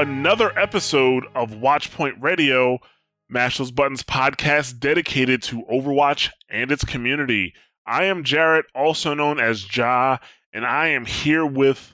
[0.00, 2.78] Another episode of Watchpoint Radio,
[3.28, 7.52] Mash Those Buttons podcast dedicated to Overwatch and its community.
[7.84, 10.16] I am Jarrett, also known as Ja,
[10.54, 11.92] and I am here with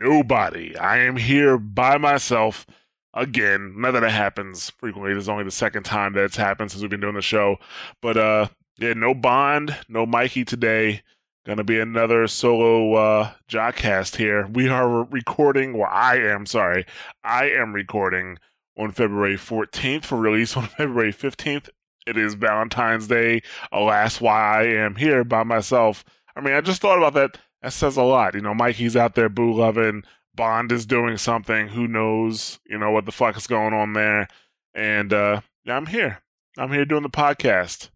[0.00, 0.74] nobody.
[0.74, 2.66] I am here by myself
[3.12, 3.74] again.
[3.76, 5.12] Not that it happens frequently.
[5.12, 7.56] This is only the second time that it's happened since we've been doing the show.
[8.00, 11.02] But uh yeah, no Bond, no Mikey today.
[11.46, 14.48] Gonna be another solo uh Jawcast here.
[14.48, 16.84] We are recording, well, I am sorry.
[17.22, 18.38] I am recording
[18.76, 21.68] on February 14th for release on February 15th.
[22.04, 23.42] It is Valentine's Day.
[23.70, 26.04] Alas, why I am here by myself.
[26.34, 27.38] I mean, I just thought about that.
[27.62, 28.34] That says a lot.
[28.34, 30.02] You know, Mikey's out there boo loving.
[30.34, 31.68] Bond is doing something.
[31.68, 34.26] Who knows, you know, what the fuck is going on there.
[34.74, 36.22] And uh I'm here.
[36.58, 37.90] I'm here doing the podcast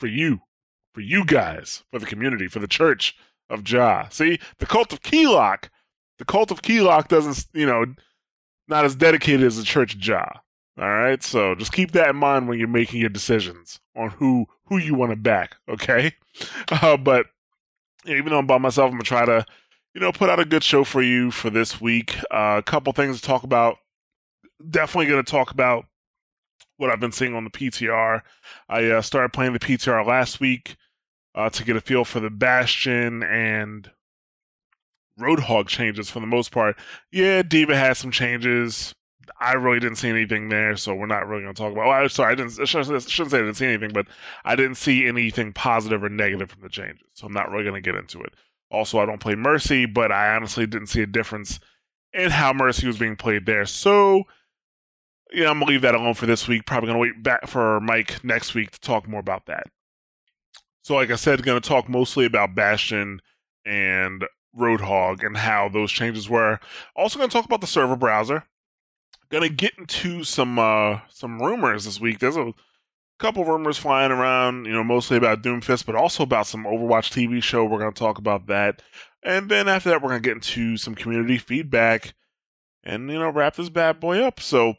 [0.00, 0.40] for you
[0.96, 3.14] for you guys, for the community, for the church
[3.50, 4.08] of Jah.
[4.10, 5.68] See, the cult of Keylock,
[6.18, 7.84] the cult of Keylock doesn't, you know,
[8.66, 10.40] not as dedicated as the church of Jah.
[10.78, 14.46] All right, so just keep that in mind when you're making your decisions on who
[14.68, 15.56] who you want to back.
[15.68, 16.12] Okay,
[16.70, 17.26] uh, but
[18.06, 19.44] yeah, even though I'm by myself, I'm gonna try to,
[19.94, 22.16] you know, put out a good show for you for this week.
[22.30, 23.76] Uh, a couple things to talk about.
[24.70, 25.84] Definitely gonna talk about
[26.78, 28.22] what I've been seeing on the PTR.
[28.70, 30.76] I uh, started playing the PTR last week
[31.36, 33.90] uh, to get a feel for the Bastion and
[35.20, 36.76] Roadhog changes for the most part.
[37.12, 38.94] Yeah, D.Va had some changes.
[39.40, 41.86] I really didn't see anything there, so we're not really going to talk about.
[41.86, 42.58] Well, I'm sorry, I didn't.
[42.60, 44.06] I shouldn't, I shouldn't say I didn't see anything, but
[44.44, 47.74] I didn't see anything positive or negative from the changes, so I'm not really going
[47.74, 48.34] to get into it.
[48.70, 51.60] Also, I don't play Mercy, but I honestly didn't see a difference
[52.12, 53.66] in how Mercy was being played there.
[53.66, 54.24] So,
[55.32, 56.66] yeah, I'm gonna leave that alone for this week.
[56.66, 59.66] Probably gonna wait back for Mike next week to talk more about that.
[60.86, 63.20] So, like I said, going to talk mostly about Bastion
[63.64, 64.24] and
[64.56, 66.60] Roadhog and how those changes were.
[66.94, 68.44] Also, going to talk about the server browser.
[69.28, 72.20] Going to get into some uh, some rumors this week.
[72.20, 72.54] There's a
[73.18, 77.42] couple rumors flying around, you know, mostly about Doomfist, but also about some Overwatch TV
[77.42, 77.64] show.
[77.64, 78.80] We're going to talk about that,
[79.24, 82.14] and then after that, we're going to get into some community feedback,
[82.84, 84.38] and you know, wrap this bad boy up.
[84.38, 84.74] So.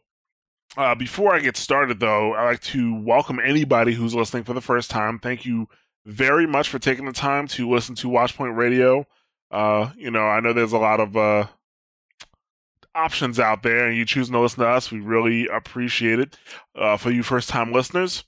[0.75, 4.62] Uh, before I get started, though, I'd like to welcome anybody who's listening for the
[4.62, 5.17] first time.
[5.17, 5.69] Thank you
[6.07, 9.06] very much for taking the time to listen to Watchpoint Radio.
[9.51, 11.47] Uh, you know, I know there's a lot of uh,
[12.95, 16.38] options out there, and you choosing to listen to us, we really appreciate it.
[16.73, 18.23] Uh, for you first time listeners,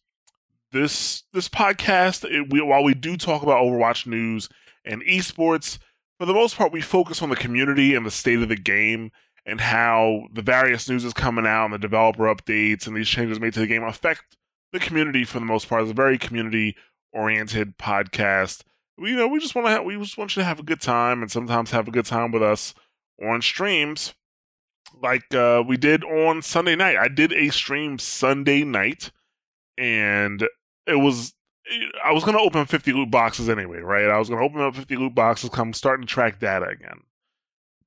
[0.74, 4.50] this this podcast, it, we, while we do talk about Overwatch news
[4.84, 5.80] and esports,
[6.20, 9.12] for the most part, we focus on the community and the state of the game
[9.46, 13.40] and how the various news is coming out and the developer updates and these changes
[13.40, 14.36] made to the game affect
[14.74, 15.82] the community for the most part.
[15.82, 16.76] It's a very community
[17.14, 18.64] oriented podcast.
[18.98, 20.64] We, you know, we just want to have, we just want you to have a
[20.64, 22.74] good time and sometimes have a good time with us
[23.22, 24.14] on streams
[25.02, 26.98] like uh, we did on Sunday night.
[26.98, 29.12] I did a stream Sunday night
[29.78, 30.48] and
[30.88, 31.34] it was
[32.04, 34.06] I was gonna open 50 loot boxes anyway, right?
[34.06, 37.02] I was gonna open up 50 loot boxes, come starting to track data again.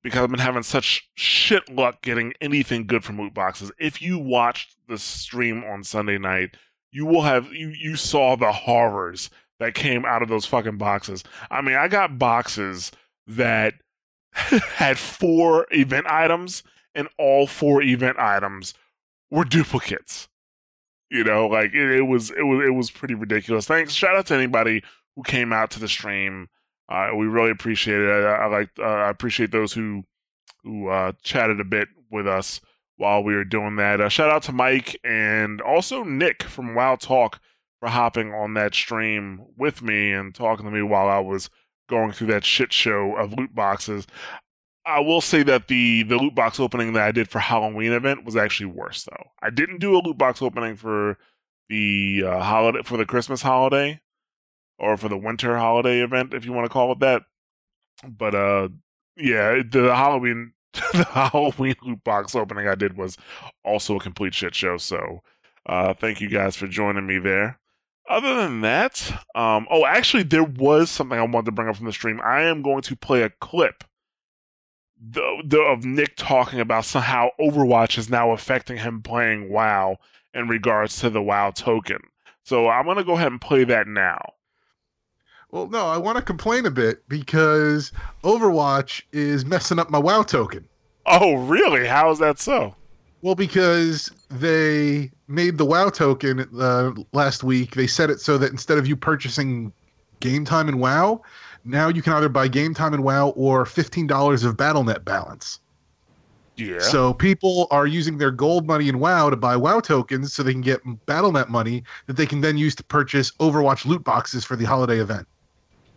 [0.01, 3.71] Because I've been having such shit luck getting anything good from loot boxes.
[3.79, 6.57] If you watched the stream on Sunday night,
[6.93, 11.23] you will have you you saw the horrors that came out of those fucking boxes.
[11.49, 12.91] I mean, I got boxes
[13.27, 13.73] that
[14.33, 16.63] had four event items
[16.93, 18.73] and all four event items
[19.31, 20.29] were duplicates.
[21.09, 23.65] You know, like it, it was it was it was pretty ridiculous.
[23.65, 23.93] Thanks.
[23.93, 24.83] Shout out to anybody
[25.15, 26.47] who came out to the stream.
[26.89, 28.09] Uh, we really appreciate it.
[28.09, 30.03] I, I like uh, I appreciate those who
[30.63, 32.61] who uh, chatted a bit with us
[32.97, 34.01] while we were doing that.
[34.01, 37.39] Uh, shout out to Mike and also Nick from Wow Talk
[37.79, 41.49] for hopping on that stream with me and talking to me while I was
[41.89, 44.07] going through that shit show of loot boxes.
[44.85, 48.25] I will say that the the loot box opening that I did for Halloween event
[48.25, 49.31] was actually worse though.
[49.41, 51.17] I didn't do a loot box opening for
[51.69, 54.01] the uh, holiday for the Christmas holiday
[54.77, 57.23] or for the winter holiday event if you want to call it that.
[58.05, 58.69] But uh
[59.15, 60.52] yeah, the Halloween
[60.93, 63.17] the Halloween loot box opening I did was
[63.63, 64.77] also a complete shit show.
[64.77, 65.21] So
[65.65, 67.59] uh, thank you guys for joining me there.
[68.09, 71.85] Other than that, um, oh, actually, there was something I wanted to bring up from
[71.85, 72.19] the stream.
[72.21, 73.85] I am going to play a clip
[74.99, 79.97] the, the, of Nick talking about how Overwatch is now affecting him playing WoW
[80.33, 81.99] in regards to the WoW token.
[82.43, 84.19] So I'm going to go ahead and play that now.
[85.53, 87.91] Well, no, I want to complain a bit because
[88.23, 90.67] Overwatch is messing up my WoW token.
[91.05, 91.85] Oh, really?
[91.85, 92.73] How is that so?
[93.21, 97.75] Well, because they made the WoW token uh, last week.
[97.75, 99.71] They set it so that instead of you purchasing
[100.21, 101.21] game time in WoW,
[101.65, 105.59] now you can either buy game time in WoW or fifteen dollars of BattleNet balance.
[106.55, 106.79] Yeah.
[106.79, 110.51] So people are using their gold money in WoW to buy WoW tokens so they
[110.51, 114.55] can get BattleNet money that they can then use to purchase Overwatch loot boxes for
[114.55, 115.27] the holiday event.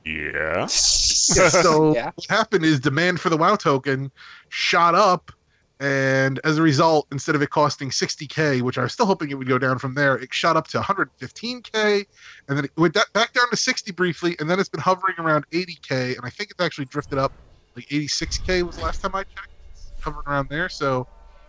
[0.06, 0.66] Yeah.
[0.66, 2.12] so yeah.
[2.14, 4.12] what happened is demand for the WoW token
[4.48, 5.32] shot up,
[5.80, 9.34] and as a result, instead of it costing 60k, which I was still hoping it
[9.34, 12.06] would go down from there, it shot up to 115k,
[12.48, 15.44] and then it went back down to 60 briefly, and then it's been hovering around
[15.50, 17.32] 80k, and I think it's actually drifted up
[17.74, 20.68] like 86k was the last time I checked, it's hovering around there.
[20.68, 21.06] So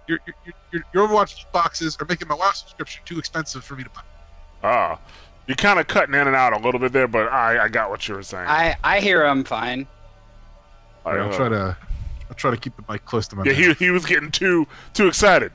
[0.08, 3.84] your your, your, your Overwatch boxes are making my WoW subscription too expensive for me
[3.84, 4.02] to buy.
[4.64, 5.00] Ah.
[5.48, 7.90] You're kind of cutting in and out a little bit there, but I, I got
[7.90, 8.48] what you were saying.
[8.48, 9.88] I, I hear him fine.
[11.06, 11.78] I, will try to
[12.30, 13.44] I'll try to keep the mic close to my.
[13.46, 15.52] Yeah, he, he was getting too too excited.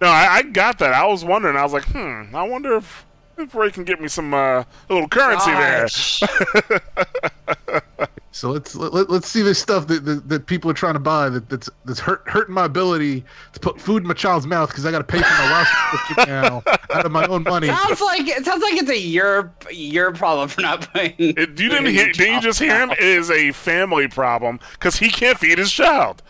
[0.00, 0.92] No, I, I got that.
[0.92, 1.56] I was wondering.
[1.56, 2.34] I was like, hmm.
[2.34, 3.06] I wonder if
[3.38, 6.20] if Ray can get me some uh, a little currency Gosh.
[6.20, 7.80] there.
[8.32, 11.28] So let's let, let's see this stuff that, that, that people are trying to buy
[11.28, 14.86] that, that's that's hurt, hurting my ability to put food in my child's mouth because
[14.86, 16.62] I got to pay for my last now
[16.94, 17.66] out of my own money.
[17.66, 21.14] Sounds like it sounds like it's a your your problem for not paying.
[21.18, 22.12] It, you didn't hear?
[22.12, 22.92] Didn't you just hear him?
[22.92, 26.22] It is a family problem because he can't feed his child.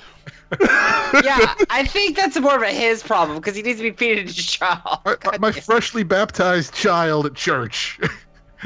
[0.61, 4.27] yeah, I think that's more of a his problem because he needs to be feeding
[4.27, 5.01] his child.
[5.05, 8.01] My, my freshly baptized child at church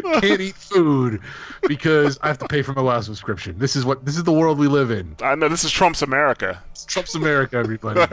[0.20, 1.20] can't eat food
[1.68, 3.58] because I have to pay for my WoW subscription.
[3.58, 5.16] This is what this is the world we live in.
[5.22, 6.62] I know this is Trump's America.
[6.70, 8.00] It's Trump's America, everybody.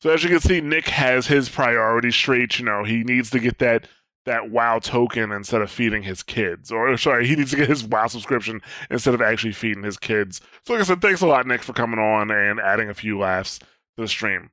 [0.00, 2.58] so as you can see, Nick has his priorities straight.
[2.58, 3.86] You know, he needs to get that
[4.24, 6.70] that WoW token instead of feeding his kids.
[6.70, 8.60] Or sorry, he needs to get his WoW subscription
[8.90, 10.40] instead of actually feeding his kids.
[10.66, 13.18] So like I said, thanks a lot, Nick, for coming on and adding a few
[13.18, 13.66] laughs to
[13.96, 14.50] the stream.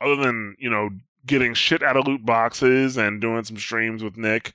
[0.00, 0.90] Other than, you know,
[1.26, 4.52] getting shit out of loot boxes and doing some streams with Nick.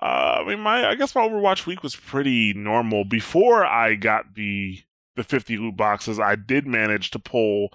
[0.00, 3.04] Uh, I mean, my I guess my Overwatch week was pretty normal.
[3.04, 4.82] Before I got the
[5.16, 7.70] the 50 loot boxes, I did manage to pull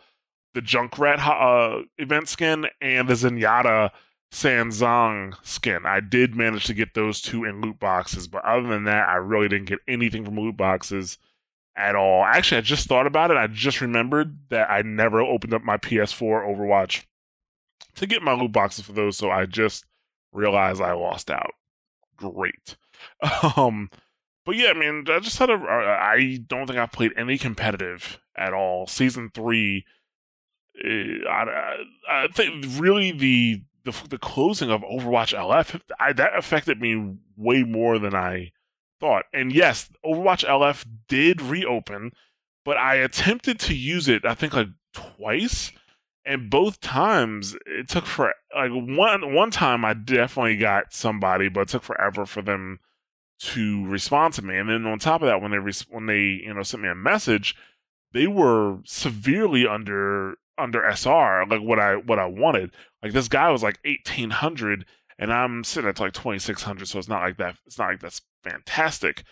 [0.53, 3.91] the Junkrat uh, event skin and the Zenyatta
[4.31, 5.85] Sanzang skin.
[5.85, 9.15] I did manage to get those two in loot boxes, but other than that, I
[9.15, 11.17] really didn't get anything from loot boxes
[11.75, 12.23] at all.
[12.23, 13.37] Actually, I just thought about it.
[13.37, 17.03] I just remembered that I never opened up my PS4 Overwatch
[17.95, 19.85] to get my loot boxes for those, so I just
[20.31, 21.51] realized I lost out.
[22.17, 22.77] Great.
[23.57, 23.89] Um,
[24.45, 25.53] but yeah, I mean, I just had a.
[25.53, 28.87] I don't think I've played any competitive at all.
[28.87, 29.85] Season three,
[30.83, 31.75] eh, I,
[32.09, 37.63] I think really the the the closing of Overwatch LF I, that affected me way
[37.63, 38.51] more than I
[38.99, 39.25] thought.
[39.33, 42.11] And yes, Overwatch LF did reopen,
[42.65, 44.25] but I attempted to use it.
[44.25, 45.71] I think like twice
[46.25, 51.61] and both times it took for like one one time I definitely got somebody, but
[51.61, 52.79] it took forever for them
[53.39, 54.57] to respond to me.
[54.57, 56.95] And then on top of that, when they when they you know sent me a
[56.95, 57.55] message,
[58.13, 62.71] they were severely under under SR, like what I what I wanted.
[63.01, 64.85] Like this guy was like eighteen hundred,
[65.17, 67.57] and I'm sitting at like twenty six hundred, so it's not like that.
[67.65, 69.23] It's not like that's fantastic.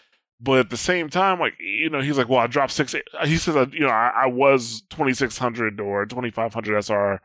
[0.43, 2.95] But at the same time, like you know, he's like, "Well, I dropped six.
[3.25, 6.83] He says, uh, "You know, I, I was twenty six hundred or twenty five hundred
[6.83, 7.21] SR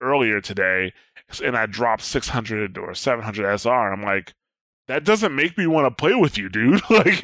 [0.00, 0.92] earlier today,
[1.42, 4.34] and I dropped six hundred or seven hundred SR." I'm like,
[4.86, 6.80] that doesn't make me want to play with you, dude.
[6.90, 7.22] like,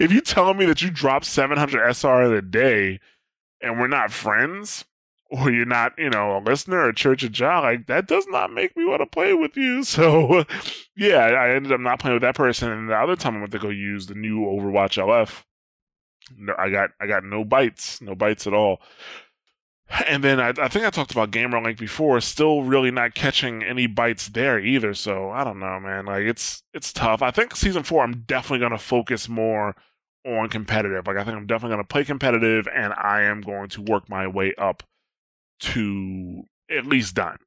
[0.00, 2.98] if you tell me that you dropped seven hundred SR in a day,
[3.60, 4.86] and we're not friends,
[5.30, 8.52] or you're not, you know, a listener or Church of Jah, like that does not
[8.52, 9.84] make me want to play with you.
[9.96, 10.44] So,
[10.96, 12.70] yeah, I ended up not playing with that person.
[12.70, 15.42] And the other time I went to go use the new Overwatch LF,
[16.36, 18.80] no, I got I got no bites, no bites at all.
[20.08, 23.86] And then I, I think I talked about Gamerlink before, still really not catching any
[23.86, 24.92] bites there either.
[24.92, 26.06] So I don't know, man.
[26.06, 27.22] Like it's it's tough.
[27.22, 29.76] I think season four, I'm definitely to focus more
[30.26, 31.06] on competitive.
[31.06, 34.26] Like I think I'm definitely to play competitive, and I am going to work my
[34.26, 34.82] way up
[35.60, 37.38] to at least done.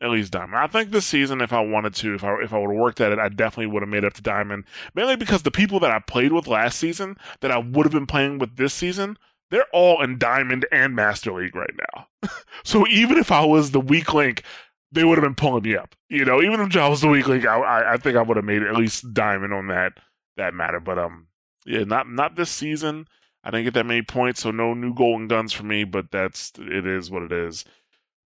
[0.00, 0.56] At least diamond.
[0.56, 3.00] I think this season, if I wanted to, if I if I would have worked
[3.00, 4.64] at it, I definitely would have made up to diamond.
[4.96, 8.06] Mainly because the people that I played with last season, that I would have been
[8.06, 9.16] playing with this season,
[9.52, 12.30] they're all in Diamond and Master League right now.
[12.64, 14.42] so even if I was the weak link,
[14.90, 15.94] they would have been pulling me up.
[16.08, 18.36] You know, even if I was the weak link, I, I, I think I would
[18.36, 19.92] have made at least Diamond on that
[20.36, 20.80] that matter.
[20.80, 21.28] But um,
[21.64, 23.06] yeah, not not this season.
[23.44, 25.84] I didn't get that many points, so no new golden guns for me.
[25.84, 27.64] But that's it is what it is.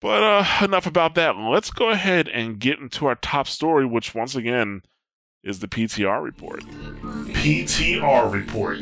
[0.00, 1.36] But uh, enough about that.
[1.36, 4.82] Let's go ahead and get into our top story, which once again
[5.44, 6.62] is the PTR report.
[6.62, 8.78] PTR report.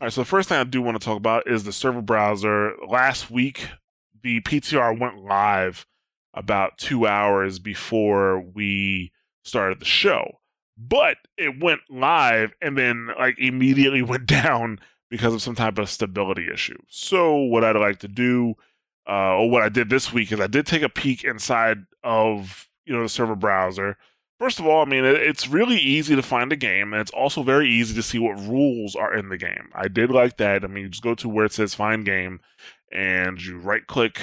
[0.00, 2.02] All right, so the first thing I do want to talk about is the server
[2.02, 2.74] browser.
[2.86, 3.68] Last week,
[4.22, 5.86] the PTR went live
[6.34, 9.10] about two hours before we
[9.42, 10.37] started the show,
[10.78, 14.78] but it went live and then like immediately went down
[15.10, 16.78] because of some type of stability issue.
[16.88, 18.54] So, what I'd like to do,
[19.08, 22.68] uh, or what I did this week, is I did take a peek inside of
[22.84, 23.96] you know the server browser
[24.38, 27.42] First of all, I mean, it's really easy to find a game, and it's also
[27.42, 29.68] very easy to see what rules are in the game.
[29.74, 30.62] I did like that.
[30.62, 32.40] I mean, you just go to where it says find game,
[32.92, 34.20] and you right click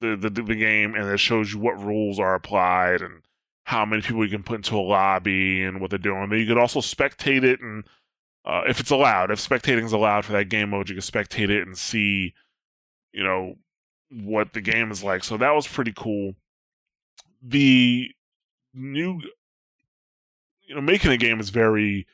[0.00, 3.20] the, the, the game, and it shows you what rules are applied and
[3.66, 6.28] how many people you can put into a lobby and what they're doing.
[6.28, 7.82] But you could also spectate it, and
[8.44, 11.50] uh, if it's allowed, if spectating is allowed for that game mode, you can spectate
[11.50, 12.32] it and see,
[13.12, 13.56] you know,
[14.08, 15.24] what the game is like.
[15.24, 16.36] So that was pretty cool.
[17.42, 18.08] The
[18.72, 19.20] new
[20.66, 22.06] you know making a game is very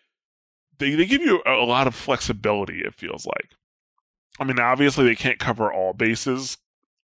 [0.78, 3.50] they, they give you a, a lot of flexibility it feels like
[4.38, 6.58] i mean obviously they can't cover all bases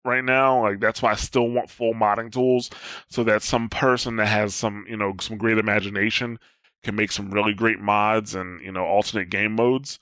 [0.06, 2.70] right now like that's why i still want full modding tools
[3.10, 6.38] so that some person that has some you know some great imagination
[6.84, 10.00] can make some really great mods and you know alternate game modes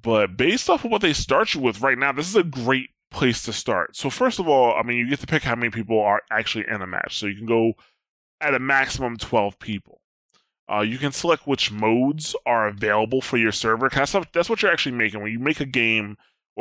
[0.00, 2.90] but based off of what they start you with right now this is a great
[3.10, 5.70] place to start so first of all i mean you get to pick how many
[5.70, 7.74] people are actually in a match so you can go
[8.40, 10.00] at a maximum 12 people.
[10.72, 13.88] Uh, you can select which modes are available for your server.
[13.88, 15.20] That's, that's what you're actually making.
[15.20, 16.16] When you make a game,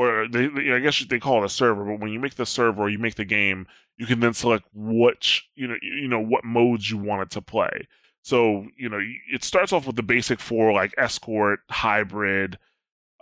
[0.07, 2.83] or they, I guess they call it a server, but when you make the server
[2.83, 6.45] or you make the game, you can then select which you know you know what
[6.45, 7.87] modes you want it to play.
[8.21, 8.99] So you know
[9.31, 12.57] it starts off with the basic four like escort, hybrid,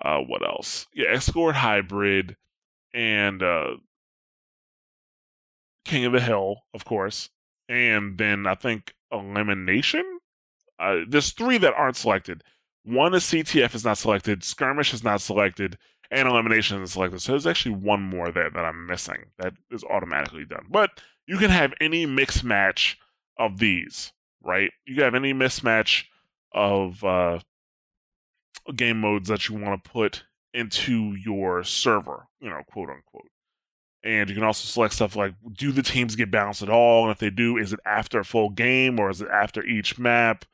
[0.03, 0.87] uh, what else?
[0.93, 2.35] Yeah, escort, hybrid,
[2.93, 3.77] and uh,
[5.85, 7.29] King of the Hill, of course
[7.69, 10.19] and then I think elimination.
[10.79, 12.43] Uh, there's three that aren't selected.
[12.83, 15.77] One is CTF is not selected, skirmish is not selected,
[16.11, 17.21] and elimination is selected.
[17.21, 20.67] So there's actually one more there that I'm missing that is automatically done.
[20.69, 22.97] But you can have any mix match
[23.37, 24.71] of these, right?
[24.85, 26.05] You can have any mismatch
[26.53, 27.39] of uh,
[28.75, 30.23] game modes that you want to put
[30.53, 33.29] into your server, you know, quote unquote.
[34.03, 37.03] And you can also select stuff like do the teams get balanced at all?
[37.03, 39.99] And if they do, is it after a full game or is it after each
[39.99, 40.45] map?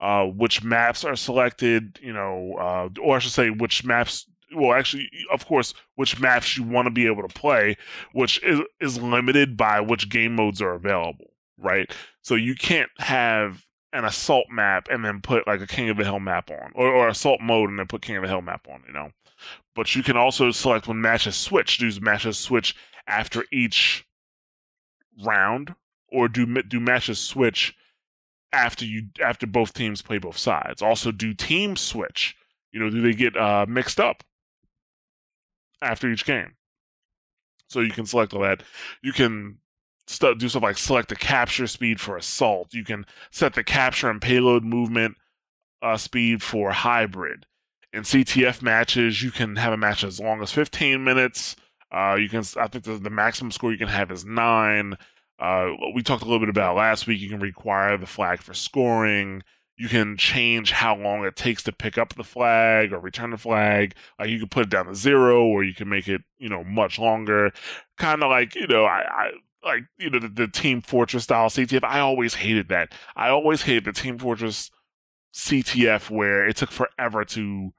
[0.00, 4.72] Uh, which maps are selected, you know, uh, or I should say, which maps well
[4.72, 7.76] actually of course which maps you want to be able to play
[8.12, 13.66] which is, is limited by which game modes are available right so you can't have
[13.92, 16.88] an assault map and then put like a king of the hill map on or,
[16.88, 19.10] or assault mode and then put king of the hill map on you know
[19.74, 22.74] but you can also select when matches switch do matches switch
[23.08, 24.06] after each
[25.24, 25.74] round,
[26.08, 27.74] or do do matches switch
[28.52, 30.82] after you after both teams play both sides?
[30.82, 32.36] Also, do teams switch?
[32.72, 34.22] You know, do they get uh, mixed up
[35.82, 36.54] after each game?
[37.68, 38.62] So you can select all that.
[39.02, 39.58] You can
[40.06, 42.72] st- do stuff like select the capture speed for assault.
[42.72, 45.16] You can set the capture and payload movement
[45.82, 47.46] uh, speed for hybrid.
[47.92, 51.56] In CTF matches, you can have a match as long as 15 minutes
[51.90, 54.96] uh, you can, I think the, the maximum score you can have is nine.
[55.38, 57.20] Uh, we talked a little bit about last week.
[57.20, 59.42] You can require the flag for scoring.
[59.78, 63.36] You can change how long it takes to pick up the flag or return the
[63.36, 63.94] flag.
[64.18, 66.64] Like you can put it down to zero, or you can make it, you know,
[66.64, 67.52] much longer.
[67.96, 69.30] Kind of like, you know, I, I
[69.64, 71.84] like you know the, the, Team Fortress style CTF.
[71.84, 72.92] I always hated that.
[73.14, 74.70] I always hated the Team Fortress
[75.32, 77.72] CTF where it took forever to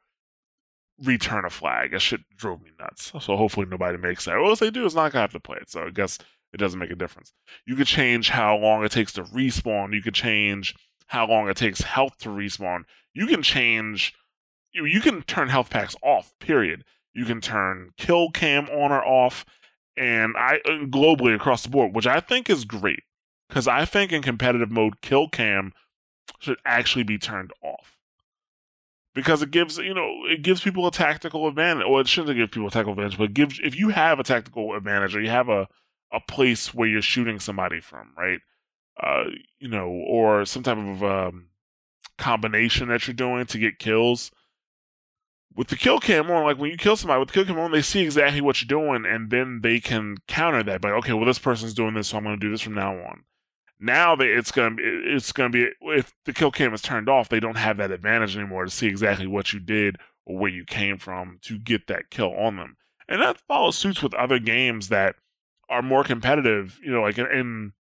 [1.04, 1.92] return a flag.
[1.92, 3.12] That shit drove me nuts.
[3.20, 4.40] So hopefully nobody makes that.
[4.40, 5.70] Well, if they do, it's not gonna have to play it.
[5.70, 6.18] So I guess
[6.54, 7.34] it doesn't make a difference.
[7.66, 9.94] You could change how long it takes to respawn.
[9.94, 10.76] You could change
[11.10, 12.84] how long it takes health to respawn.
[13.14, 14.14] You can change.
[14.72, 16.34] You, you can turn health packs off.
[16.40, 16.84] Period.
[17.14, 19.46] You can turn kill cam on or off,
[19.98, 23.04] and I globally across the board, which I think is great
[23.48, 25.74] because I think in competitive mode, kill cam
[26.40, 27.98] should actually be turned off
[29.16, 31.86] because it gives you know it gives people a tactical advantage.
[31.86, 34.76] Or it shouldn't give people a tactical advantage, but gives if you have a tactical
[34.76, 35.68] advantage or you have a
[36.12, 38.40] a place where you're shooting somebody from, right?
[39.02, 39.26] Uh,
[39.60, 41.48] you know, or some type of um,
[42.18, 44.32] combination that you're doing to get kills.
[45.56, 47.72] With the kill cam on, like when you kill somebody with the kill cam on,
[47.72, 51.26] they see exactly what you're doing, and then they can counter that by, okay, well
[51.26, 53.24] this person's doing this, so I'm going to do this from now on.
[53.80, 57.40] Now that it's gonna it's gonna be if the kill cam is turned off, they
[57.40, 60.98] don't have that advantage anymore to see exactly what you did or where you came
[60.98, 62.76] from to get that kill on them.
[63.08, 65.16] And that follows suits with other games that
[65.70, 66.78] are more competitive.
[66.84, 67.74] You know, like in in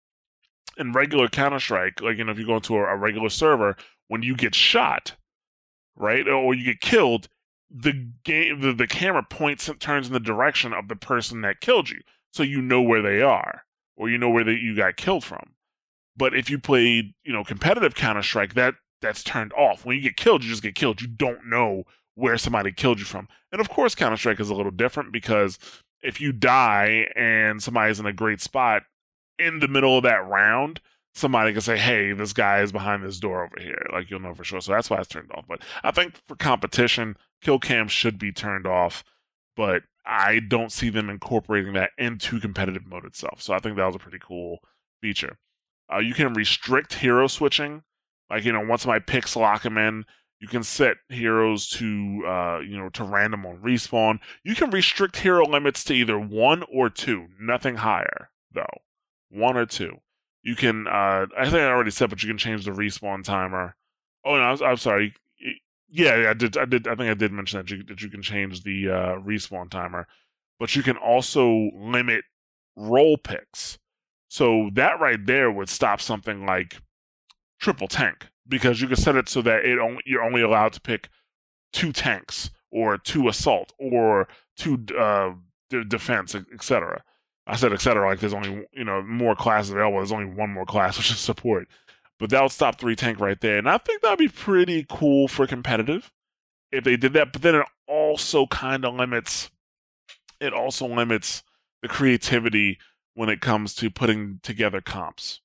[0.79, 3.77] regular Counter Strike, like you know, if you go into a, a regular server,
[4.09, 5.15] when you get shot,
[5.97, 7.29] right, or you get killed,
[7.71, 11.61] the game the, the camera points and turns in the direction of the person that
[11.61, 12.01] killed you,
[12.33, 13.65] so you know where they are
[13.97, 15.55] or you know where that you got killed from.
[16.17, 19.85] But if you played, you know, competitive Counter Strike, that that's turned off.
[19.85, 21.01] When you get killed, you just get killed.
[21.01, 23.29] You don't know where somebody killed you from.
[23.53, 25.59] And of course, Counter Strike is a little different because
[26.03, 28.83] if you die and somebody's in a great spot
[29.39, 30.81] in the middle of that round,
[31.15, 34.35] somebody can say, "Hey, this guy is behind this door over here." Like you'll know
[34.35, 34.61] for sure.
[34.61, 35.47] So that's why it's turned off.
[35.49, 39.05] But I think for competition, kill cam should be turned off.
[39.57, 43.43] But I don't see them incorporating that into competitive mode itself.
[43.43, 44.61] So I think that was a pretty cool
[45.03, 45.37] feature.
[45.93, 47.83] Uh, you can restrict hero switching.
[48.31, 50.05] Like, you know, once my picks lock them in,
[50.41, 54.21] you can set heroes to, uh, you know, to random on respawn.
[54.45, 58.83] You can restrict hero limits to either one or two, nothing higher, though.
[59.31, 59.99] One or two.
[60.43, 63.77] You can, uh, I think I already said, but you can change the respawn timer.
[64.25, 65.15] Oh, no, I was, I'm sorry.
[65.91, 66.57] Yeah, I did.
[66.59, 66.87] I did.
[66.87, 70.07] I think I did mention that you that you can change the uh, respawn timer,
[70.59, 72.25] but you can also limit
[72.77, 73.79] role picks.
[74.29, 76.77] So that right there would stop something like
[77.59, 80.81] triple tank because you can set it so that it only you're only allowed to
[80.81, 81.09] pick
[81.73, 85.33] two tanks or two assault or two uh,
[85.89, 87.03] defense, etc.
[87.49, 88.07] I said et cetera.
[88.07, 89.97] Like there's only you know more classes available.
[89.97, 91.67] There's only one more class which is support,
[92.19, 95.27] but that would stop three tank right there, and I think that'd be pretty cool
[95.27, 96.13] for competitive
[96.71, 97.33] if they did that.
[97.33, 99.51] But then it also kind of limits.
[100.41, 101.43] It also limits
[101.83, 102.79] the creativity
[103.15, 105.41] when it comes to putting together comps.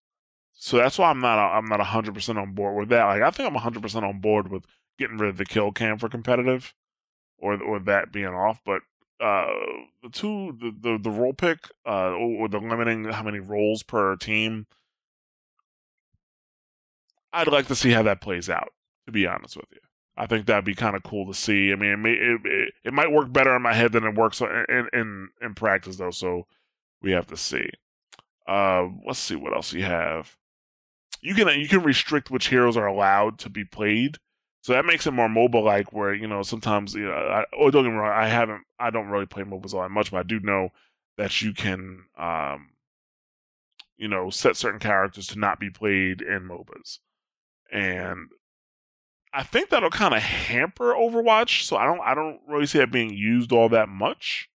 [0.54, 3.06] So that's why I'm not I'm not 100% on board with that.
[3.06, 4.66] Like I think I'm 100% on board with
[5.00, 6.74] getting rid of the kill cam for competitive
[7.38, 8.82] or or that being off, but
[9.20, 9.48] uh
[10.02, 14.16] the two the the, the role pick uh or the limiting how many roles per
[14.16, 14.66] team
[17.32, 18.74] I'd like to see how that plays out
[19.06, 19.80] to be honest with you.
[20.16, 21.72] I think that'd be kind of cool to see.
[21.72, 24.16] I mean, it, may, it, it, it might work better in my head than it
[24.16, 26.12] works in in in practice though.
[26.12, 26.46] So
[27.02, 27.70] we have to see.
[28.48, 30.38] Uh, let's see what else you have.
[31.22, 34.18] You can you can restrict which heroes are allowed to be played,
[34.64, 35.92] so that makes it more MOBA like.
[35.92, 38.90] Where you know sometimes you know, I, oh don't get me wrong, I haven't I
[38.90, 40.70] don't really play MOBAs all that much, but I do know
[41.18, 42.70] that you can um,
[43.98, 47.00] you know set certain characters to not be played in MOBAs,
[47.72, 48.30] and
[49.34, 51.64] I think that'll kind of hamper Overwatch.
[51.64, 54.50] So I don't I don't really see it being used all that much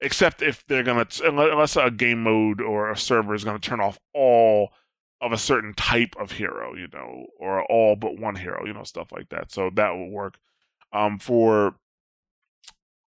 [0.00, 3.98] except if they're gonna unless a game mode or a server is gonna turn off
[4.12, 4.72] all
[5.20, 8.84] of a certain type of hero, you know, or all but one hero, you know,
[8.84, 9.50] stuff like that.
[9.52, 10.38] So that will work.
[10.92, 11.76] Um, for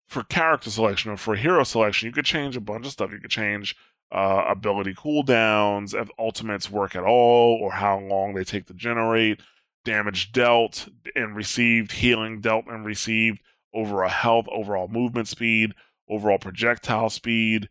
[0.09, 3.11] for character selection or for hero selection, you could change a bunch of stuff.
[3.11, 3.75] You could change
[4.13, 9.41] uh, ability cooldowns, if ultimates work at all, or how long they take to generate,
[9.85, 13.41] damage dealt and received, healing dealt and received,
[13.75, 15.73] overall health, overall movement speed,
[16.09, 17.69] overall projectile speed,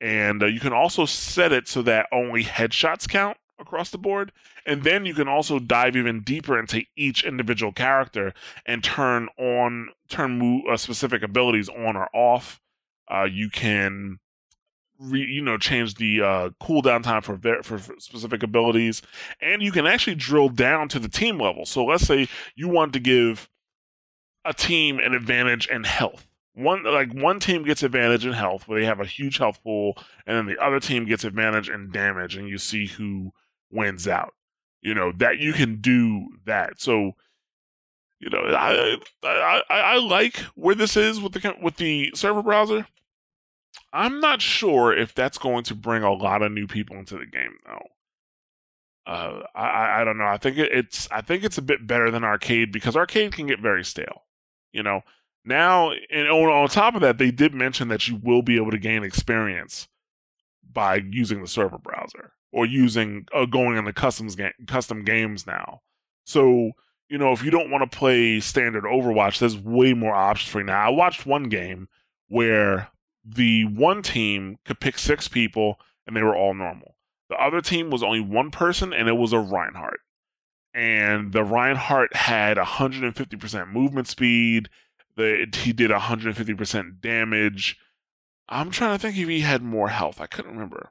[0.00, 4.32] and uh, you can also set it so that only headshots count across the board.
[4.66, 8.32] And then you can also dive even deeper into each individual character
[8.66, 12.60] and turn on turn move, uh, specific abilities on or off.
[13.10, 14.18] Uh, you can
[14.98, 19.02] re, you know change the uh, cooldown time for, for for specific abilities,
[19.40, 21.66] and you can actually drill down to the team level.
[21.66, 23.48] So let's say you want to give
[24.44, 28.78] a team an advantage in health one like one team gets advantage in health where
[28.78, 32.36] they have a huge health pool and then the other team gets advantage in damage
[32.36, 33.32] and you see who
[33.70, 34.34] wins out
[34.82, 37.12] you know that you can do that so
[38.20, 42.86] you know i i i, like where this is with the with the server browser
[43.92, 47.26] i'm not sure if that's going to bring a lot of new people into the
[47.26, 47.86] game though
[49.06, 50.24] uh, I, I don't know.
[50.24, 53.60] I think it's I think it's a bit better than arcade because arcade can get
[53.60, 54.22] very stale.
[54.72, 55.02] You know,
[55.44, 58.70] now, and on, on top of that, they did mention that you will be able
[58.70, 59.88] to gain experience
[60.72, 65.80] by using the server browser or using uh, going into customs ga- custom games now.
[66.24, 66.70] So
[67.08, 70.60] you know, if you don't want to play standard Overwatch, there's way more options for
[70.60, 70.86] you now.
[70.86, 71.88] I watched one game
[72.28, 72.88] where
[73.24, 76.96] the one team could pick six people and they were all normal.
[77.28, 80.00] The other team was only one person and it was a Reinhardt.
[80.72, 84.68] And the Reinhardt had 150% movement speed
[85.16, 87.78] The, he did 150% damage.
[88.48, 90.20] I'm trying to think if he had more health.
[90.20, 90.90] I couldn't remember.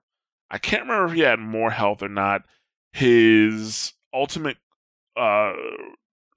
[0.53, 2.43] I can't remember if he had more health or not.
[2.91, 4.57] His ultimate
[5.17, 5.53] uh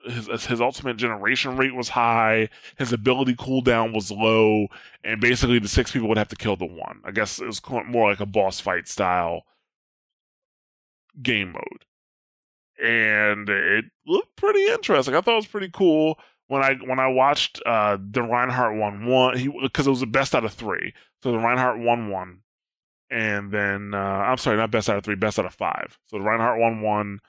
[0.07, 2.48] his his ultimate generation rate was high,
[2.79, 4.68] his ability cooldown was low,
[5.05, 7.00] and basically the six people would have to kill the one.
[7.05, 9.44] I guess it was more like a boss fight style
[11.22, 11.85] game mode.
[12.83, 15.14] And it looked pretty interesting.
[15.14, 19.05] I thought it was pretty cool when I when I watched uh the Reinhardt one
[19.07, 20.94] one he because it was the best out of three.
[21.22, 22.40] So the Reinhardt one one,
[23.11, 25.99] and then uh, I'm sorry, not best out of three, best out of five.
[26.07, 27.21] So Reinhardt won one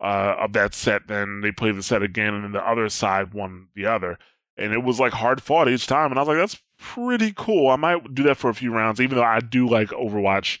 [0.00, 1.08] uh, of that set.
[1.08, 4.18] Then they played the set again, and then the other side won the other,
[4.56, 6.10] and it was like hard fought each time.
[6.10, 7.68] And I was like, that's pretty cool.
[7.68, 10.58] I might do that for a few rounds, even though I do like Overwatch.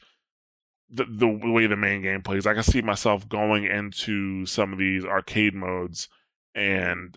[0.92, 4.78] The, the way the main game plays, I can see myself going into some of
[4.80, 6.08] these arcade modes
[6.52, 7.16] and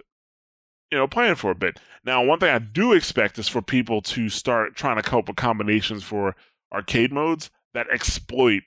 [0.93, 1.79] you know, playing for a bit.
[2.05, 5.27] Now, one thing I do expect is for people to start trying to come up
[5.27, 6.35] with combinations for
[6.73, 8.63] arcade modes that exploit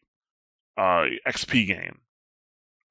[0.77, 1.99] uh, XP gain.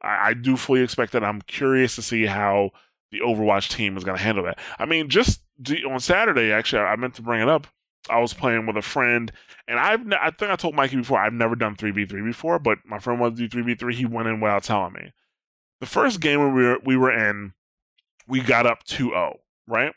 [0.02, 1.24] I, I do fully expect that.
[1.24, 2.72] I'm curious to see how
[3.12, 4.60] the Overwatch team is going to handle that.
[4.80, 5.42] I mean, just
[5.90, 7.68] on Saturday, actually, I meant to bring it up.
[8.10, 9.32] I was playing with a friend,
[9.68, 12.60] and I've I think I told Mikey before I've never done three v three before,
[12.60, 13.96] but my friend wanted to do three v three.
[13.96, 15.12] He went in without telling me.
[15.80, 17.54] The first game we were we were in,
[18.28, 19.94] we got up 2-0, right?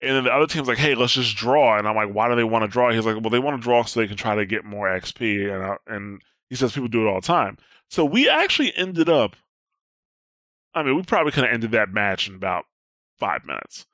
[0.00, 2.36] And then the other team's like, "Hey, let's just draw." And I'm like, "Why do
[2.36, 4.34] they want to draw?" He's like, "Well, they want to draw so they can try
[4.34, 7.58] to get more XP." And I, and he says people do it all the time.
[7.90, 9.36] So we actually ended up.
[10.74, 12.66] I mean, we probably could have ended that match in about
[13.18, 13.86] five minutes.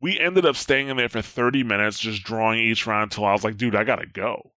[0.00, 3.32] We ended up staying in there for 30 minutes, just drawing each round until I
[3.32, 4.52] was like, "Dude, I gotta go."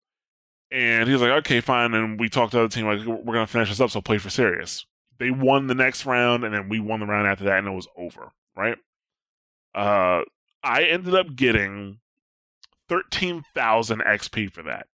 [0.71, 3.33] And he was like, "Okay, fine." And we talked to the other team like, "We're
[3.33, 4.85] gonna finish this up, so play for serious."
[5.19, 7.71] They won the next round, and then we won the round after that, and it
[7.71, 8.77] was over right?
[9.73, 10.21] Uh,
[10.63, 11.99] I ended up getting
[12.89, 14.87] 13,000 XP for that.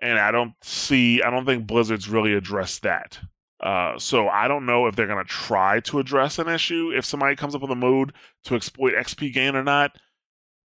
[0.00, 3.18] And I don't see, I don't think Blizzard's really addressed that.
[3.60, 7.04] Uh, so I don't know if they're going to try to address an issue if
[7.04, 9.92] somebody comes up with a mode to exploit XP gain or not.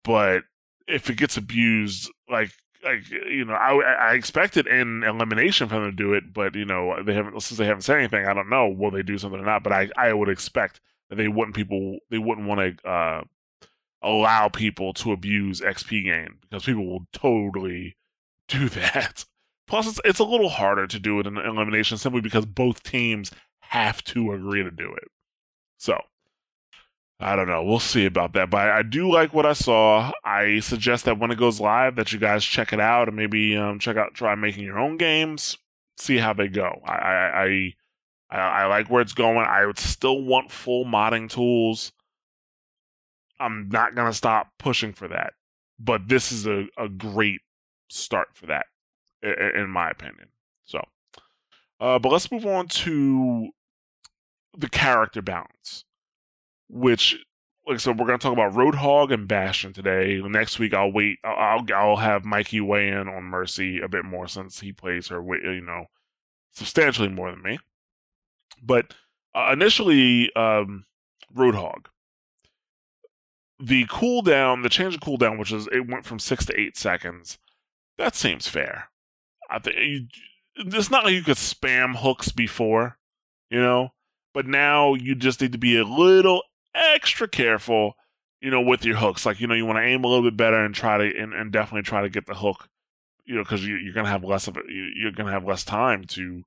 [0.05, 0.45] But
[0.87, 2.53] if it gets abused, like
[2.85, 6.65] like you know, I I expected in elimination for them to do it, but you
[6.65, 8.25] know they haven't since they haven't said anything.
[8.25, 11.17] I don't know will they do something or not, but I I would expect that
[11.17, 13.23] they wouldn't people they wouldn't want to uh,
[14.07, 17.97] allow people to abuse XP gain because people will totally
[18.49, 19.25] do that.
[19.67, 23.33] Plus, it's it's a little harder to do it in elimination simply because both teams
[23.61, 25.09] have to agree to do it.
[25.77, 25.99] So
[27.19, 27.65] I don't know.
[27.65, 28.51] We'll see about that.
[28.51, 30.13] But I, I, do like what I saw.
[30.25, 33.57] I suggest that when it goes live, that you guys check it out and maybe
[33.57, 35.57] um, check out, try making your own games,
[35.99, 36.81] see how they go.
[36.85, 37.75] I, I, I
[38.31, 39.47] I, I like where it's going.
[39.49, 41.93] I would still want full modding tools.
[43.39, 45.35] I'm not gonna stop pushing for that,
[45.79, 47.41] but this is a, a great
[47.89, 48.67] start for that,
[49.23, 50.29] in, in my opinion.
[50.65, 50.83] So,
[51.81, 53.49] uh, but let's move on to
[54.57, 55.85] the character balance,
[56.69, 57.17] which,
[57.67, 60.21] like I said, we're gonna talk about Roadhog and Bastion today.
[60.25, 61.19] Next week, I'll wait.
[61.25, 65.23] I'll I'll have Mikey weigh in on Mercy a bit more since he plays her,
[65.37, 65.87] you know,
[66.53, 67.59] substantially more than me.
[68.63, 68.95] But
[69.35, 70.87] uh, initially, um,
[71.35, 71.87] Roadhog.
[73.59, 77.39] The cooldown, the change of cooldown, which is it went from six to eight seconds.
[77.97, 78.91] That seems fair.
[79.49, 80.11] I think
[80.57, 82.99] it's not like you could spam hooks before,
[83.51, 83.93] you know,
[84.35, 86.43] but now you just need to be a little
[86.75, 87.95] extra careful,
[88.41, 89.25] you know, with your hooks.
[89.25, 91.33] Like you know, you want to aim a little bit better and try to and,
[91.33, 92.69] and definitely try to get the hook,
[93.25, 94.65] you know, because you, are gonna have less of it.
[94.69, 96.43] You're gonna have less time to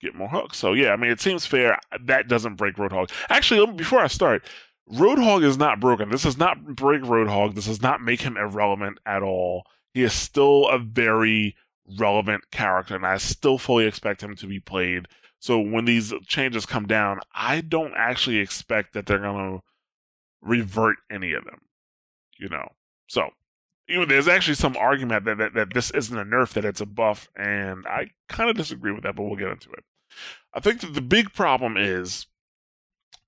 [0.00, 0.58] get more hooks.
[0.58, 1.78] So yeah, I mean, it seems fair.
[2.00, 3.10] That doesn't break Roadhog.
[3.28, 4.44] Actually, before I start,
[4.92, 6.10] Roadhog is not broken.
[6.10, 7.54] This does not break Roadhog.
[7.54, 9.64] This does not make him irrelevant at all.
[9.92, 11.56] He is still a very
[11.98, 15.06] relevant character, and I still fully expect him to be played.
[15.38, 19.60] So when these changes come down, I don't actually expect that they're gonna
[20.42, 21.62] revert any of them.
[22.38, 22.68] You know,
[23.06, 23.30] so
[23.88, 26.86] know, there's actually some argument that, that, that this isn't a nerf, that it's a
[26.86, 29.84] buff, and I kind of disagree with that, but we'll get into it.
[30.52, 32.26] I think that the big problem is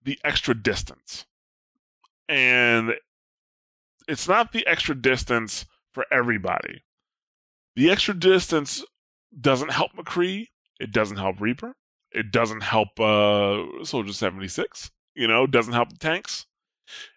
[0.03, 1.27] the extra distance.
[2.29, 2.95] And
[4.09, 6.83] it's not the extra distance for everybody.
[7.75, 8.85] The extra distance
[9.39, 10.49] doesn't help McCree.
[10.81, 11.75] It doesn't help Reaper.
[12.13, 14.91] It doesn't help uh, Soldier 76.
[15.15, 16.47] You know, doesn't help the tanks.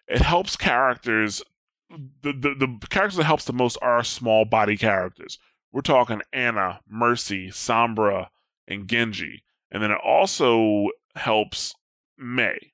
[0.08, 1.42] It helps characters.
[1.88, 5.38] The, the, the characters that helps the most are small body characters.
[5.72, 8.28] We're talking Ana, Mercy, Sombra,
[8.66, 9.42] and Genji.
[9.70, 11.74] And then it also helps
[12.18, 12.72] Mei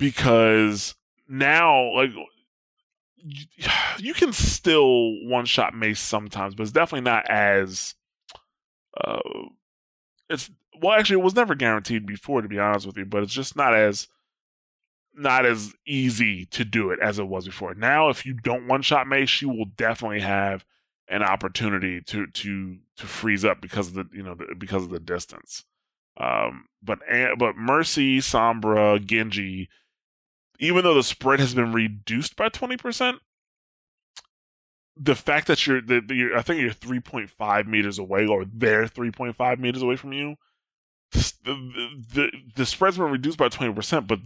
[0.00, 0.96] because
[1.28, 2.10] now, like,
[3.18, 3.44] you,
[3.98, 7.94] you can still one shot Meis sometimes, but it's definitely not as
[9.04, 9.20] uh,
[10.28, 13.32] it's well actually it was never guaranteed before to be honest with you, but it's
[13.32, 14.08] just not as
[15.14, 17.74] not as easy to do it as it was before.
[17.74, 20.64] Now, if you don't one shot Meis, she will definitely have
[21.08, 24.90] an opportunity to to to freeze up because of the you know the, because of
[24.90, 25.64] the distance.
[26.16, 27.00] Um, but
[27.38, 29.68] but Mercy, Sombra, Genji,
[30.60, 33.18] even though the spread has been reduced by twenty percent,
[34.96, 38.44] the fact that you're, the, you're I think you're three point five meters away, or
[38.44, 40.36] they're three point five meters away from you.
[41.12, 44.20] The, the the spread's been reduced by twenty percent, but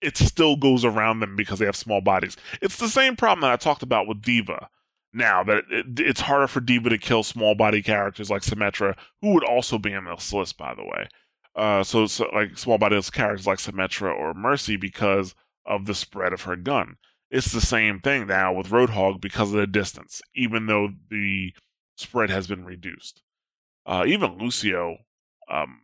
[0.00, 2.36] it still goes around them because they have small bodies.
[2.60, 4.68] It's the same problem that I talked about with D.Va.
[5.14, 9.32] Now that it, it's harder for D.Va to kill small body characters like Symmetra, who
[9.32, 11.08] would also be in this list, by the way.
[11.56, 15.34] Uh, so, so like small body characters like Symmetra or Mercy because
[15.66, 16.96] of the spread of her gun.
[17.30, 21.52] It's the same thing now with Roadhog because of the distance, even though the
[21.96, 23.22] spread has been reduced.
[23.86, 24.98] Uh, even Lucio
[25.50, 25.80] um,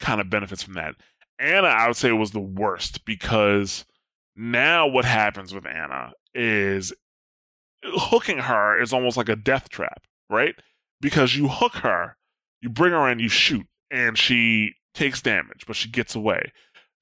[0.00, 0.94] kind of benefits from that.
[1.38, 3.84] Ana, I would say, was the worst because
[4.36, 6.92] now what happens with Ana is
[7.82, 10.54] hooking her is almost like a death trap, right?
[11.00, 12.16] Because you hook her,
[12.60, 16.52] you bring her in, you shoot, and she takes damage, but she gets away.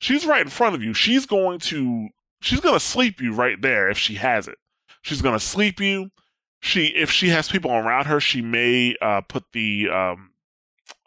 [0.02, 0.94] She's right in front of you.
[0.94, 2.08] She's going to
[2.40, 4.58] she's going to sleep you right there if she has it.
[5.00, 6.10] She's going to sleep you.
[6.60, 10.32] She if she has people around her, she may uh, put the um,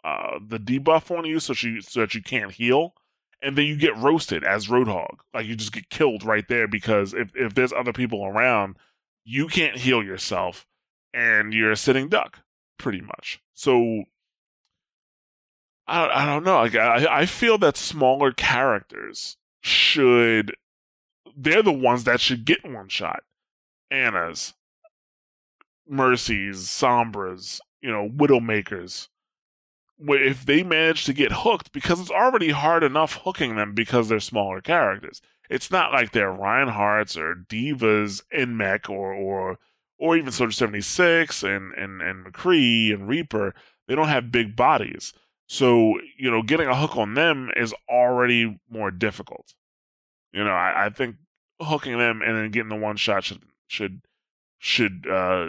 [0.02, 2.94] uh, the debuff on you so she so that you can't heal
[3.42, 5.18] and then you get roasted as Roadhog.
[5.34, 8.76] Like you just get killed right there because if if there's other people around,
[9.24, 10.66] you can't heal yourself,
[11.12, 12.40] and you're a sitting duck,
[12.78, 13.42] pretty much.
[13.52, 14.04] So
[15.86, 16.58] I I don't know.
[16.58, 20.54] I I feel that smaller characters should
[21.36, 23.22] they're the ones that should get one shot.
[23.90, 24.54] Ana's,
[25.88, 29.08] Mercy's, Sombra's, you know, Widowmakers
[29.98, 34.20] if they manage to get hooked, because it's already hard enough hooking them because they're
[34.20, 35.22] smaller characters.
[35.48, 39.58] It's not like they're Reinhardts or D.Vas in Mech or or
[39.98, 43.54] or even Soldier 76 and, and, and McCree and Reaper.
[43.88, 45.14] They don't have big bodies.
[45.48, 49.54] So, you know, getting a hook on them is already more difficult.
[50.32, 51.16] You know, I, I think
[51.60, 54.02] hooking them and then getting the one shot should should
[54.58, 55.48] should uh,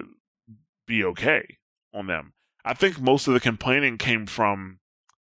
[0.85, 1.57] be okay
[1.93, 2.33] on them.
[2.63, 4.79] I think most of the complaining came from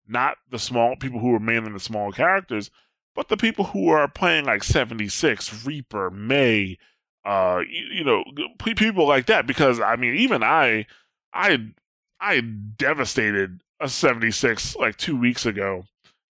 [0.09, 2.71] not the small people who were mainly the small characters,
[3.15, 6.79] but the people who are playing like 76, Reaper, Mei,
[7.25, 8.25] uh, you, you know,
[8.59, 9.47] people like that.
[9.47, 10.87] Because I mean, even I,
[11.33, 11.59] I,
[12.21, 15.85] I devastated a 76 like two weeks ago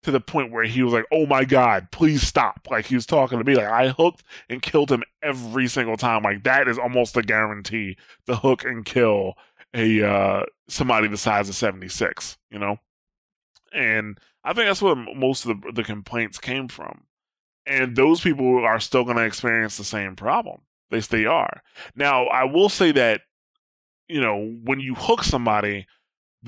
[0.04, 3.06] to the point where he was like, "Oh my god, please stop!" Like he was
[3.06, 6.22] talking to me, like I hooked and killed him every single time.
[6.22, 9.34] Like that is almost a guarantee to hook and kill
[9.74, 12.78] a uh, somebody the size of 76, you know?
[13.72, 17.04] And I think that's where most of the, the complaints came from.
[17.66, 20.62] And those people are still going to experience the same problem.
[20.90, 21.62] They, they are.
[21.94, 23.22] Now, I will say that,
[24.08, 25.86] you know, when you hook somebody,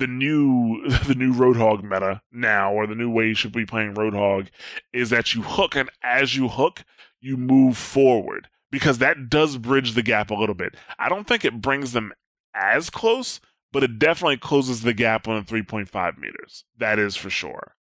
[0.01, 3.93] the new the new Roadhog meta now, or the new way you should be playing
[3.93, 4.47] Roadhog,
[4.91, 6.83] is that you hook, and as you hook,
[7.21, 10.75] you move forward because that does bridge the gap a little bit.
[10.97, 12.11] I don't think it brings them
[12.55, 13.39] as close,
[13.71, 16.65] but it definitely closes the gap on the 3.5 meters.
[16.77, 17.75] That is for sure.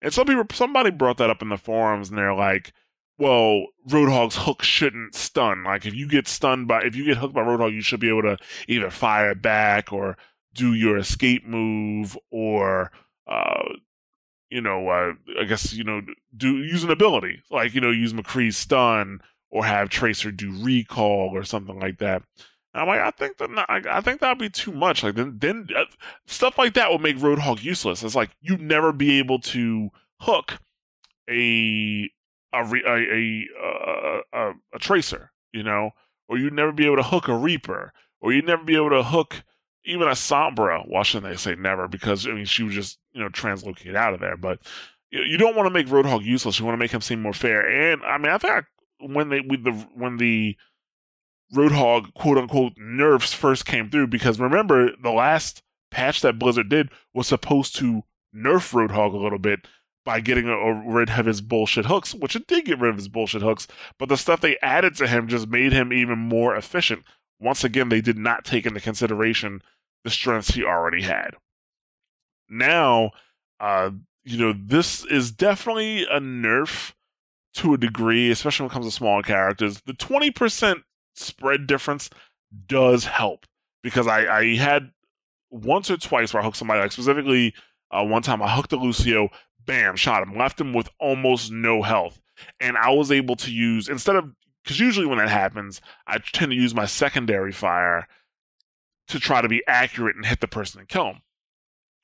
[0.00, 2.72] And some people, somebody brought that up in the forums, and they're like,
[3.18, 5.64] "Well, Roadhog's hook shouldn't stun.
[5.64, 8.08] Like, if you get stunned by, if you get hooked by Roadhog, you should be
[8.08, 10.16] able to either fire back or
[10.56, 12.90] do your escape move, or,
[13.26, 13.62] uh,
[14.50, 16.02] you know, uh, I guess you know,
[16.36, 21.30] do use an ability like you know, use McCree's stun or have Tracer do recall
[21.34, 22.22] or something like that."
[22.76, 25.02] I'm like, I think that I think that'd be too much.
[25.02, 25.84] Like then, then uh,
[26.26, 28.02] stuff like that would make Roadhog useless.
[28.02, 29.90] It's like you'd never be able to
[30.20, 30.58] hook
[31.28, 32.10] a
[32.52, 35.90] a a a, a, a tracer, you know,
[36.28, 39.02] or you'd never be able to hook a Reaper, or you'd never be able to
[39.02, 39.42] hook
[39.86, 40.86] even a Sombra.
[40.86, 41.88] Why shouldn't they say never?
[41.88, 44.36] Because I mean, she was just you know translocate out of there.
[44.36, 44.60] But
[45.10, 46.58] you, you don't want to make Roadhog useless.
[46.58, 47.92] You want to make him seem more fair.
[47.92, 48.64] And I mean, I think
[49.00, 50.56] when they with the when the
[51.54, 56.90] Roadhog quote unquote nerfs first came through because remember the last patch that Blizzard did
[57.14, 58.02] was supposed to
[58.34, 59.66] nerf Roadhog a little bit
[60.04, 63.42] by getting rid of his bullshit hooks, which it did get rid of his bullshit
[63.42, 63.66] hooks,
[63.98, 67.04] but the stuff they added to him just made him even more efficient.
[67.40, 69.60] Once again, they did not take into consideration
[70.06, 71.30] the strengths he already had.
[72.48, 73.10] Now,
[73.58, 73.90] uh,
[74.22, 76.92] you know, this is definitely a nerf
[77.54, 79.82] to a degree, especially when it comes to smaller characters.
[79.84, 80.84] The 20%
[81.16, 82.08] spread difference
[82.68, 83.46] does help
[83.82, 84.92] because I, I had
[85.50, 87.52] once or twice where I hooked somebody, like specifically
[87.90, 89.28] uh, one time I hooked a Lucio,
[89.64, 92.20] bam, shot him, left him with almost no health.
[92.60, 94.30] And I was able to use, instead of,
[94.62, 98.06] because usually when that happens, I tend to use my secondary fire
[99.08, 101.22] to try to be accurate and hit the person and kill him.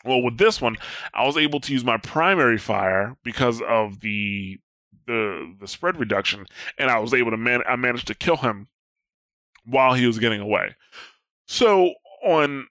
[0.04, 0.76] Well, with this one,
[1.14, 4.58] I was able to use my primary fire because of the
[5.06, 6.46] the the spread reduction,
[6.78, 8.68] and I was able to man I managed to kill him
[9.64, 10.74] while he was getting away.
[11.46, 12.66] So on,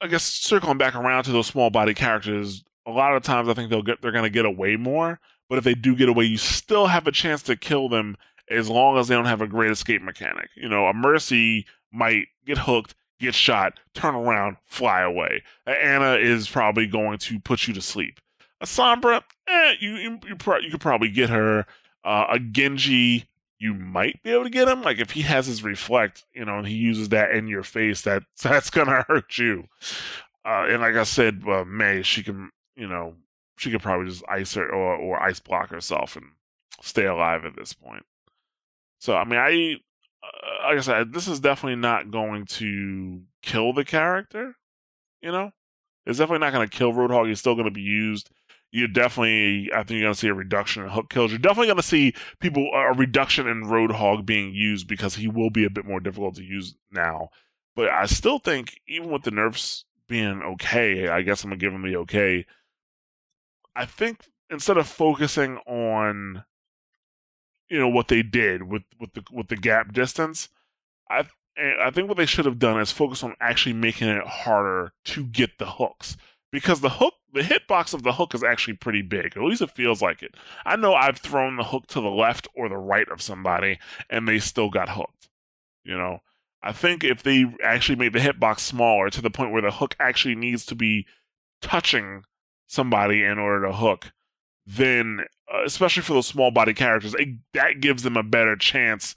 [0.00, 3.54] I guess circling back around to those small body characters, a lot of times I
[3.54, 5.20] think they'll get they're going to get away more.
[5.48, 8.16] But if they do get away, you still have a chance to kill them
[8.50, 10.48] as long as they don't have a great escape mechanic.
[10.56, 15.42] You know, a Mercy might get hooked, get shot, turn around, fly away.
[15.66, 18.20] Ana is probably going to put you to sleep.
[18.60, 21.66] A Sombra, eh, you you, you, pro- you could probably get her.
[22.04, 24.82] Uh, a Genji, you might be able to get him.
[24.82, 28.02] Like if he has his reflect, you know, and he uses that in your face,
[28.02, 29.68] that that's gonna hurt you.
[30.44, 33.14] Uh, and like I said, uh, Mei, she can, you know,
[33.56, 36.26] she could probably just ice her or, or ice block herself and
[36.80, 38.04] stay alive at this point.
[38.98, 39.76] So I mean, I
[40.22, 44.56] uh, like I said, this is definitely not going to kill the character.
[45.20, 45.52] You know,
[46.06, 47.28] it's definitely not going to kill Roadhog.
[47.28, 48.30] He's still going to be used
[48.72, 51.30] you're definitely, I think you're going to see a reduction in hook kills.
[51.30, 55.50] You're definitely going to see people, a reduction in Roadhog being used because he will
[55.50, 57.28] be a bit more difficult to use now.
[57.76, 61.72] But I still think, even with the nerfs being okay, I guess I'm to give
[61.72, 62.46] him the okay.
[63.76, 66.44] I think instead of focusing on,
[67.72, 70.50] you know, what they did with, with the with the gap distance,
[71.08, 71.24] I
[71.58, 75.24] I think what they should have done is focus on actually making it harder to
[75.24, 76.18] get the hooks
[76.50, 79.38] because the hook, the hitbox of the hook is actually pretty big.
[79.38, 80.34] At least it feels like it.
[80.66, 83.78] I know I've thrown the hook to the left or the right of somebody
[84.10, 85.30] and they still got hooked.
[85.82, 86.18] You know,
[86.62, 89.96] I think if they actually made the hitbox smaller to the point where the hook
[89.98, 91.06] actually needs to be
[91.62, 92.24] touching
[92.66, 94.12] somebody in order to hook,
[94.66, 99.14] then uh, especially for those small body characters, it, that gives them a better chance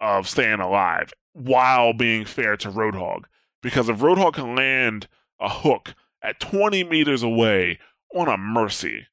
[0.00, 3.24] of staying alive while being fair to Roadhog.
[3.62, 5.08] Because if Roadhog can land
[5.40, 7.78] a hook at 20 meters away
[8.14, 9.06] on a mercy.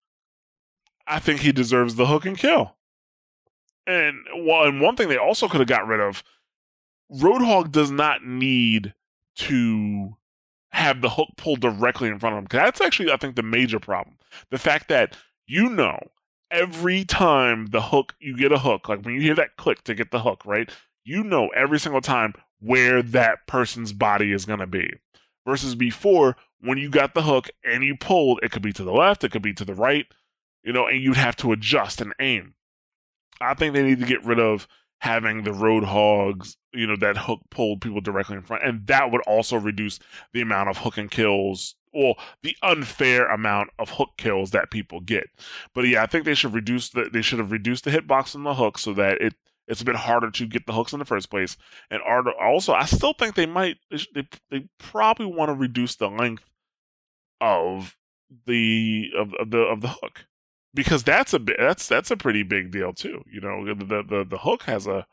[1.06, 2.76] I think he deserves the hook and kill.
[3.86, 6.24] And well, and one thing they also could have got rid of,
[7.12, 8.94] Roadhog does not need
[9.36, 10.16] to
[10.70, 12.48] have the hook pulled directly in front of him.
[12.50, 14.18] That's actually, I think, the major problem.
[14.52, 15.18] The fact that
[15.52, 16.00] you know
[16.50, 19.94] every time the hook you get a hook, like when you hear that click to
[19.94, 20.70] get the hook, right?
[21.04, 24.94] You know every single time where that person's body is gonna be.
[25.46, 28.94] Versus before, when you got the hook and you pulled, it could be to the
[28.94, 30.06] left, it could be to the right,
[30.64, 32.54] you know, and you'd have to adjust and aim.
[33.42, 37.18] I think they need to get rid of having the road hogs, you know, that
[37.18, 38.64] hook pulled people directly in front.
[38.64, 40.00] And that would also reduce
[40.32, 45.00] the amount of hook and kills or the unfair amount of hook kills that people
[45.02, 45.26] get.
[45.74, 48.44] But yeah, I think they should reduce the they should have reduced the hitbox on
[48.44, 49.36] the hook so that it
[49.68, 51.56] it's a bit harder to get the hooks in the first place.
[51.90, 53.78] And also, I still think they might
[54.14, 56.50] they, they probably want to reduce the length
[57.40, 57.98] of
[58.46, 60.26] the of, of the of the hook
[60.74, 63.24] because that's a bit that's that's a pretty big deal too.
[63.32, 65.06] You know, the the the hook has a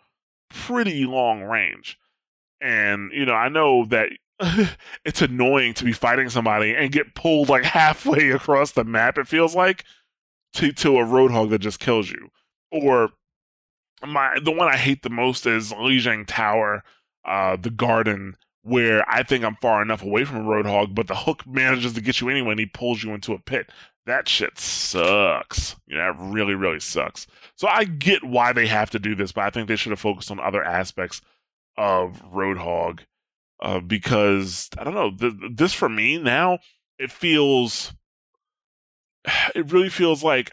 [0.49, 1.99] pretty long range,
[2.61, 4.11] and you know I know that
[5.05, 9.19] it's annoying to be fighting somebody and get pulled like halfway across the map.
[9.19, 9.85] It feels like
[10.55, 12.29] to to a roadhog that just kills you,
[12.71, 13.11] or
[14.07, 16.85] my the one I hate the most is Lijiang Tower,
[17.25, 21.15] uh, the garden where I think I'm far enough away from a roadhog, but the
[21.15, 23.71] hook manages to get you anyway and he pulls you into a pit.
[24.05, 25.77] That shit sucks.
[25.87, 27.27] Yeah, that really, really sucks.
[27.57, 30.01] So I get why they have to do this, but I think they should have
[30.01, 31.21] focused on other aspects
[31.77, 33.01] of Roadhog.
[33.61, 36.59] Uh, because I don't know, th- this for me now,
[36.99, 37.93] it feels,
[39.55, 40.53] it really feels like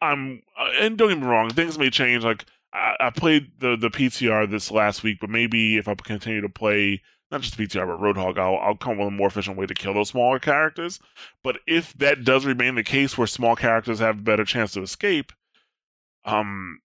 [0.00, 2.24] I'm, uh, and don't get me wrong, things may change.
[2.24, 6.40] Like I, I, played the the PTR this last week, but maybe if I continue
[6.40, 9.66] to play not just PTR but Roadhog, I'll I'll come with a more efficient way
[9.66, 10.98] to kill those smaller characters.
[11.42, 14.82] But if that does remain the case, where small characters have a better chance to
[14.82, 15.32] escape,
[16.24, 16.80] um,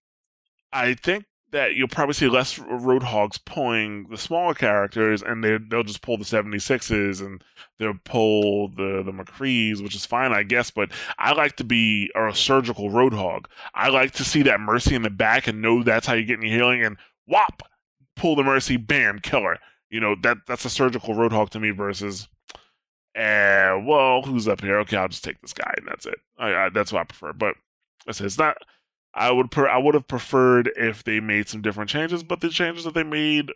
[0.72, 1.24] I think
[1.54, 6.18] that you'll probably see less Roadhogs pulling the smaller characters, and they they'll just pull
[6.18, 7.44] the 76s and
[7.78, 10.72] they'll pull the the McCrees, which is fine, I guess.
[10.72, 13.46] But I like to be a surgical Roadhog.
[13.72, 16.42] I like to see that Mercy in the back and know that's how you get
[16.42, 16.96] your healing, and
[17.26, 17.62] whop,
[18.16, 19.58] pull the Mercy, bam, killer.
[19.90, 22.28] You know that that's a surgical Roadhog to me versus.
[23.16, 24.80] Uh, well, who's up here?
[24.80, 26.18] Okay, I'll just take this guy, and that's it.
[26.36, 27.32] I, I, that's what I prefer.
[27.32, 27.54] But
[28.08, 28.56] I said it's not
[29.14, 32.48] I would per- I would have preferred if they made some different changes, but the
[32.48, 33.52] changes that they made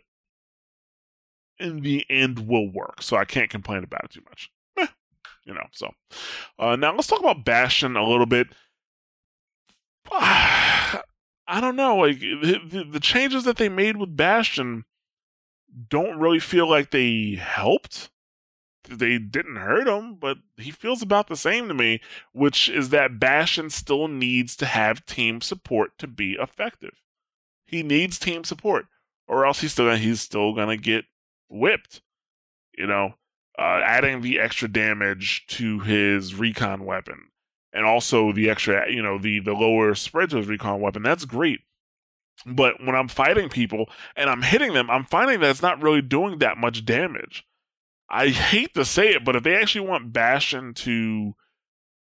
[1.59, 3.01] in the end will work.
[3.01, 4.49] So I can't complain about it too much.
[4.77, 4.87] Eh,
[5.45, 5.91] you know, so
[6.57, 8.47] uh, now let's talk about Bastion a little bit.
[10.11, 14.85] I don't know, like the, the changes that they made with Bastion
[15.89, 18.09] don't really feel like they helped
[18.83, 22.01] they didn't hurt him, but he feels about the same to me,
[22.31, 27.01] which is that Bastion still needs to have team support to be effective.
[27.65, 28.87] He needs team support,
[29.27, 31.05] or else he's still gonna, he's still gonna get
[31.49, 32.01] whipped.
[32.77, 33.15] You know,
[33.57, 37.29] uh, adding the extra damage to his recon weapon,
[37.73, 41.03] and also the extra, you know, the the lower spread to his recon weapon.
[41.03, 41.59] That's great.
[42.45, 46.01] But when I'm fighting people and I'm hitting them, I'm finding that it's not really
[46.01, 47.45] doing that much damage.
[48.09, 51.33] I hate to say it, but if they actually want Bastion to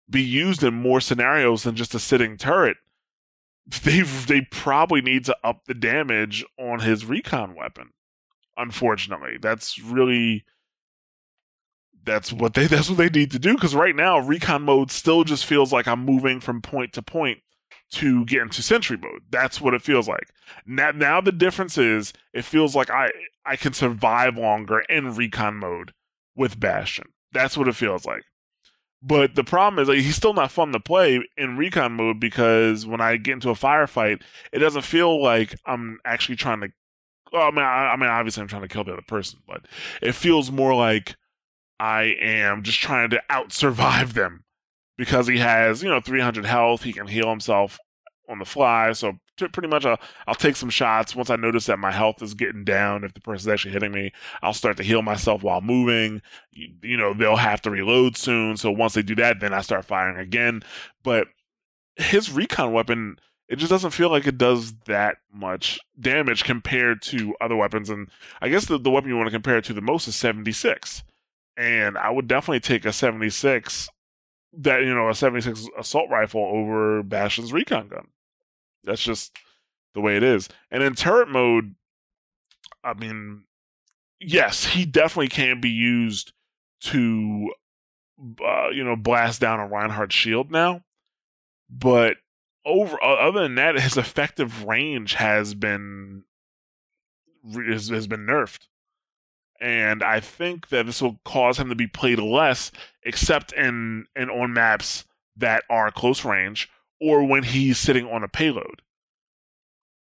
[0.08, 2.76] be used in more scenarios than just a sitting turret,
[3.84, 7.90] they they probably need to up the damage on his recon weapon.
[8.56, 10.44] Unfortunately, that's really
[12.04, 15.24] that's what they that's what they need to do because right now recon mode still
[15.24, 17.40] just feels like I'm moving from point to point
[17.92, 19.22] to get into sentry mode.
[19.30, 20.30] That's what it feels like.
[20.66, 23.10] Now, now the difference is it feels like I
[23.44, 25.92] I can survive longer in recon mode
[26.34, 27.06] with Bastion.
[27.32, 28.24] That's what it feels like.
[29.02, 32.86] But the problem is like, he's still not fun to play in recon mode because
[32.86, 34.22] when I get into a firefight,
[34.52, 36.68] it doesn't feel like I'm actually trying to.
[37.32, 39.66] Well, I mean, I, I mean, obviously I'm trying to kill the other person, but
[40.02, 41.16] it feels more like
[41.78, 44.44] I am just trying to out survive them
[44.96, 46.82] because he has, you know, 300 health.
[46.82, 47.78] He can heal himself
[48.28, 48.92] on the fly.
[48.92, 51.14] So pretty much, I'll, I'll take some shots.
[51.14, 54.12] Once I notice that my health is getting down, if the person's actually hitting me,
[54.42, 56.22] I'll start to heal myself while moving.
[56.50, 58.56] You, you know, they'll have to reload soon.
[58.56, 60.62] So once they do that, then I start firing again.
[61.02, 61.28] But
[61.96, 63.18] his recon weapon,
[63.48, 67.90] it just doesn't feel like it does that much damage compared to other weapons.
[67.90, 68.08] And
[68.40, 71.04] I guess the, the weapon you want to compare it to the most is 76.
[71.56, 73.88] And I would definitely take a 76
[74.58, 78.08] that you know a 76 assault rifle over Bastion's recon gun.
[78.84, 79.36] That's just
[79.94, 80.48] the way it is.
[80.70, 81.74] And in turret mode,
[82.82, 83.44] I mean,
[84.20, 86.32] yes, he definitely can be used
[86.82, 87.52] to
[88.44, 90.82] uh, you know blast down a Reinhardt shield now,
[91.68, 92.16] but
[92.64, 96.24] over other than that, his effective range has been
[97.54, 98.66] has, has been nerfed
[99.60, 102.70] and I think that this will cause him to be played less,
[103.02, 105.04] except in in on maps
[105.36, 108.82] that are close range or when he's sitting on a payload.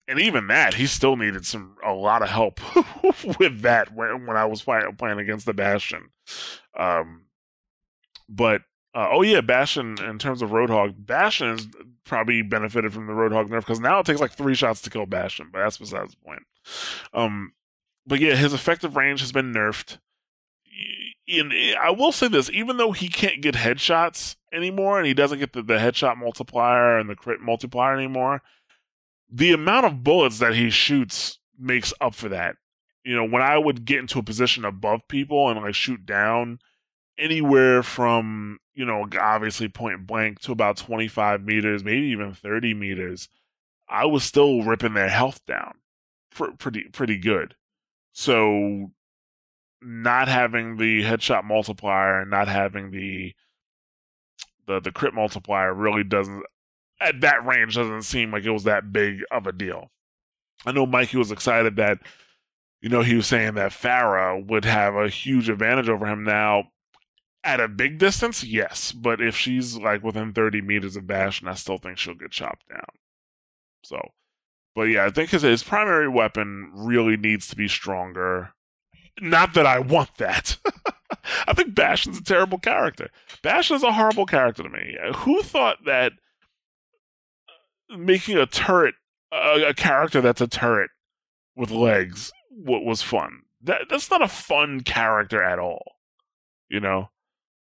[0.06, 2.60] And even that, he still needed some a lot of help
[3.38, 6.10] with that when, when I was playing, playing against the Bastion.
[6.78, 7.24] Um,
[8.28, 8.62] but
[8.94, 11.66] uh, oh yeah, Bastion in terms of Roadhog, Bastion has
[12.04, 15.06] probably benefited from the Roadhog nerf because now it takes like three shots to kill
[15.06, 16.42] Bastion, but that's besides the point.
[17.12, 17.52] Um,
[18.06, 19.98] but yeah, his effective range has been nerfed.
[21.28, 25.14] And eh, I will say this: even though he can't get headshots anymore, and he
[25.14, 28.42] doesn't get the, the headshot multiplier and the crit multiplier anymore,
[29.30, 32.56] the amount of bullets that he shoots makes up for that.
[33.04, 36.58] You know, when I would get into a position above people and like shoot down
[37.18, 43.28] anywhere from you know obviously point blank to about 25 meters maybe even 30 meters
[43.88, 45.74] i was still ripping their health down
[46.58, 47.54] pretty pretty good
[48.14, 48.90] so
[49.82, 53.34] not having the headshot multiplier and not having the
[54.66, 56.42] the the crit multiplier really doesn't
[57.00, 59.90] at that range doesn't seem like it was that big of a deal.
[60.64, 61.98] I know Mikey was excited that
[62.80, 66.68] you know he was saying that Pharah would have a huge advantage over him now
[67.42, 71.54] at a big distance, yes, but if she's like within 30 meters of Bastion, I
[71.54, 72.86] still think she'll get chopped down.
[73.82, 74.00] So
[74.74, 78.54] but yeah, I think his, his primary weapon really needs to be stronger.
[79.20, 80.56] Not that I want that.
[81.46, 83.10] I think Bastion's a terrible character.
[83.42, 84.96] Bastion's a horrible character to me.
[85.16, 86.12] Who thought that
[87.96, 88.96] making a turret,
[89.32, 90.90] a, a character that's a turret
[91.54, 93.42] with legs, what was fun?
[93.62, 95.96] That that's not a fun character at all.
[96.68, 97.10] You know.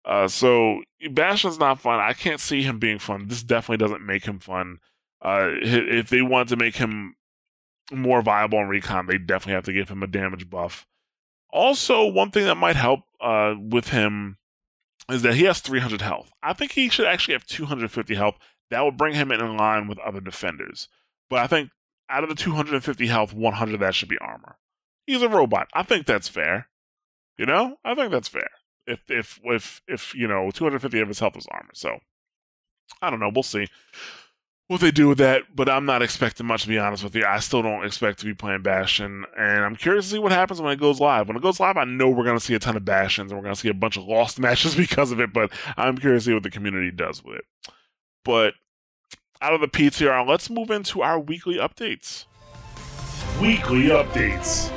[0.06, 0.82] Uh, so
[1.12, 2.00] Bastion's not fun.
[2.00, 3.28] I can't see him being fun.
[3.28, 4.80] This definitely doesn't make him fun.
[5.22, 7.16] Uh, if they want to make him
[7.92, 10.88] more viable in recon, they definitely have to give him a damage buff.
[11.52, 14.38] Also, one thing that might help uh, with him
[15.10, 16.32] is that he has 300 health.
[16.44, 18.38] I think he should actually have 250 health.
[18.70, 20.88] That would bring him in line with other defenders.
[21.30, 21.72] But I think
[22.10, 24.58] out of the 250 health, 100 of that should be armor.
[25.08, 25.70] He's a robot.
[25.74, 26.68] I think that's fair.
[27.38, 28.50] You know, I think that's fair.
[28.86, 32.00] If if if if you know 250 of his health is armor, so
[33.02, 33.32] I don't know.
[33.34, 33.68] We'll see.
[34.70, 37.26] What they do with that, but I'm not expecting much to be honest with you.
[37.26, 40.62] I still don't expect to be playing Bastion, and I'm curious to see what happens
[40.62, 41.28] when it goes live.
[41.28, 43.44] When it goes live, I know we're gonna see a ton of Bastions and we're
[43.44, 46.34] gonna see a bunch of lost matches because of it, but I'm curious to see
[46.36, 47.46] what the community does with it.
[48.24, 48.54] But
[49.42, 52.26] out of the PTR, let's move into our weekly updates.
[53.42, 54.72] Weekly updates.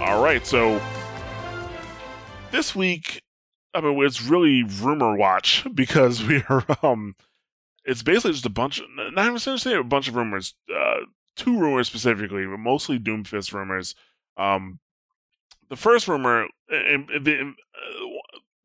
[0.00, 0.80] All right, so
[2.52, 3.22] this week,
[3.74, 7.16] I mean, it's really rumor watch because we are um
[7.86, 11.00] it's basically just a bunch, of, not saying a bunch of rumors, uh,
[11.36, 13.94] two rumors specifically, but mostly Doomfist rumors.
[14.36, 14.80] Um,
[15.68, 18.06] the first rumor, and, and the, uh,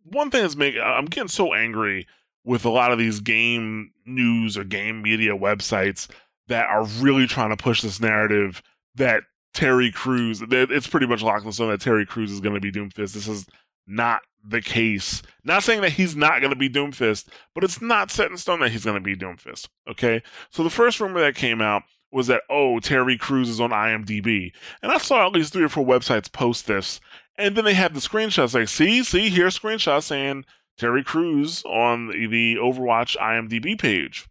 [0.03, 2.07] one thing that's making, I'm getting so angry
[2.43, 6.09] with a lot of these game news or game media websites
[6.47, 8.63] that are really trying to push this narrative
[8.95, 12.61] that Terry Crews, it's pretty much locked in stone that Terry Crews is going to
[12.61, 13.13] be Doomfist.
[13.13, 13.45] This is
[13.86, 15.21] not the case.
[15.43, 18.59] Not saying that he's not going to be Doomfist, but it's not set in stone
[18.61, 19.67] that he's going to be Doomfist.
[19.89, 20.21] Okay.
[20.49, 24.51] So the first rumor that came out was that, oh, Terry Crews is on IMDb.
[24.81, 26.99] And I saw at least three or four websites post this.
[27.37, 30.45] And then they have the screenshots like, see, see, here's screenshots saying
[30.77, 34.27] Terry Crews on the Overwatch IMDb page.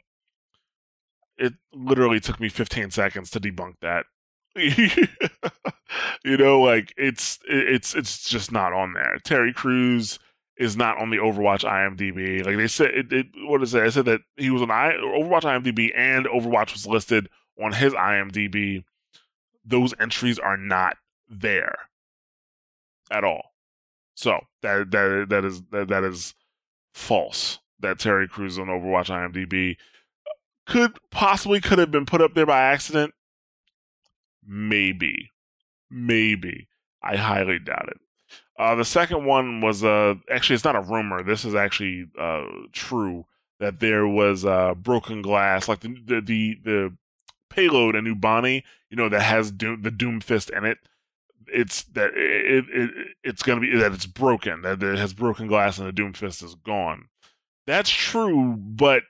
[1.38, 4.04] It literally took me 15 seconds to debunk that.
[6.24, 9.18] you know, like it's it's it's just not on there.
[9.24, 10.18] Terry Crews
[10.56, 12.44] is not on the Overwatch IMDb.
[12.44, 13.82] Like they said, it, it, what is it?
[13.82, 17.28] I said that he was on I, Overwatch IMDb and Overwatch was listed
[17.62, 18.84] on his IMDb.
[19.64, 20.96] Those entries are not
[21.28, 21.76] there
[23.10, 23.54] at all.
[24.14, 26.34] So that that that is that, that is
[26.92, 27.58] false.
[27.80, 29.76] That Terry Crews on Overwatch IMDb
[30.66, 33.14] could possibly could have been put up there by accident.
[34.52, 35.30] Maybe,
[35.88, 36.66] maybe.
[37.00, 38.00] I highly doubt it.
[38.58, 41.22] Uh, the second one was uh, actually it's not a rumor.
[41.22, 43.26] This is actually uh, true
[43.60, 46.96] that there was uh, broken glass, like the the the, the
[47.48, 50.78] payload in Numbani, you know, that has Doom, the Doom Fist in it.
[51.46, 52.90] It's that it, it
[53.22, 56.42] it's gonna be that it's broken, that it has broken glass and the Doom Fist
[56.42, 57.06] is gone.
[57.66, 59.04] That's true, but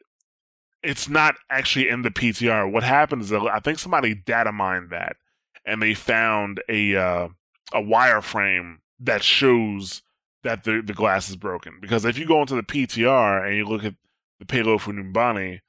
[0.83, 2.71] it's not actually in the PTR.
[2.71, 5.17] What happened is that I think somebody data mined that,
[5.65, 7.29] and they found a uh,
[7.73, 10.03] a wireframe that shows
[10.43, 11.79] that the the glass is broken.
[11.81, 13.95] Because if you go into the PTR and you look at
[14.39, 15.61] the payload for Numbani,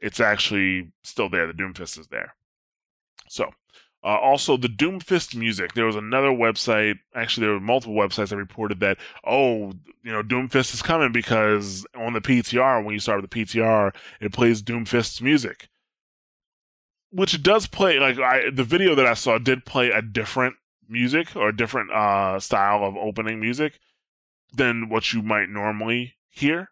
[0.00, 1.46] it's actually still there.
[1.46, 2.34] The Doomfist is there.
[3.28, 3.52] So
[4.04, 5.74] uh, also, the Doomfist music.
[5.74, 6.98] There was another website.
[7.14, 9.72] Actually, there were multiple websites that reported that, oh,
[10.02, 13.94] you know, Doomfist is coming because on the PTR, when you start with the PTR,
[14.20, 15.68] it plays Doomfist's music,
[17.12, 17.98] which does play.
[17.98, 20.56] Like I, the video that I saw did play a different
[20.88, 23.78] music or a different uh, style of opening music
[24.52, 26.70] than what you might normally hear.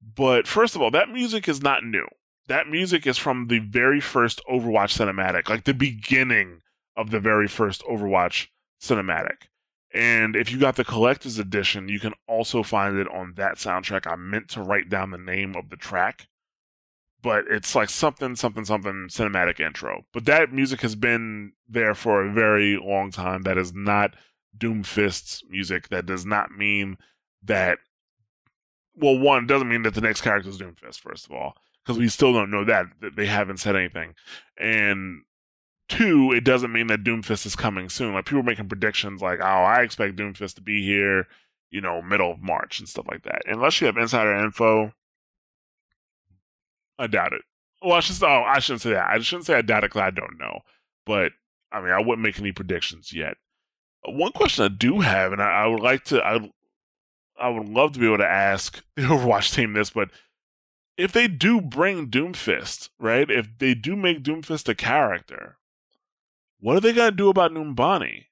[0.00, 2.06] But first of all, that music is not new
[2.48, 6.60] that music is from the very first Overwatch cinematic, like the beginning
[6.96, 8.48] of the very first Overwatch
[8.80, 9.48] cinematic.
[9.92, 14.06] And if you got the collector's edition, you can also find it on that soundtrack.
[14.06, 16.28] I meant to write down the name of the track,
[17.22, 20.04] but it's like something, something, something cinematic intro.
[20.12, 23.42] But that music has been there for a very long time.
[23.42, 24.14] That is not
[24.56, 25.88] Doomfist's music.
[25.88, 26.98] That does not mean
[27.42, 27.78] that.
[28.94, 31.00] Well, one doesn't mean that the next character is Doomfist.
[31.00, 32.86] First of all, because we still don't know that,
[33.16, 34.14] they haven't said anything.
[34.58, 35.22] And
[35.88, 38.14] two, it doesn't mean that Doomfist is coming soon.
[38.14, 41.26] Like people are making predictions like, oh, I expect Doomfist to be here,
[41.70, 43.42] you know, middle of March and stuff like that.
[43.46, 44.92] Unless you have insider info,
[46.98, 47.42] I doubt it.
[47.82, 49.08] Well, I should oh, I shouldn't say that.
[49.10, 50.60] I shouldn't say I doubt it because I don't know.
[51.04, 51.32] But
[51.72, 53.36] I mean, I wouldn't make any predictions yet.
[54.06, 56.50] Uh, one question I do have, and I, I would like to, I,
[57.38, 60.10] I would love to be able to ask the Overwatch team this, but
[60.96, 63.30] if they do bring Doomfist, right?
[63.30, 65.58] If they do make Doomfist a character,
[66.58, 68.26] what are they to do about Numbani?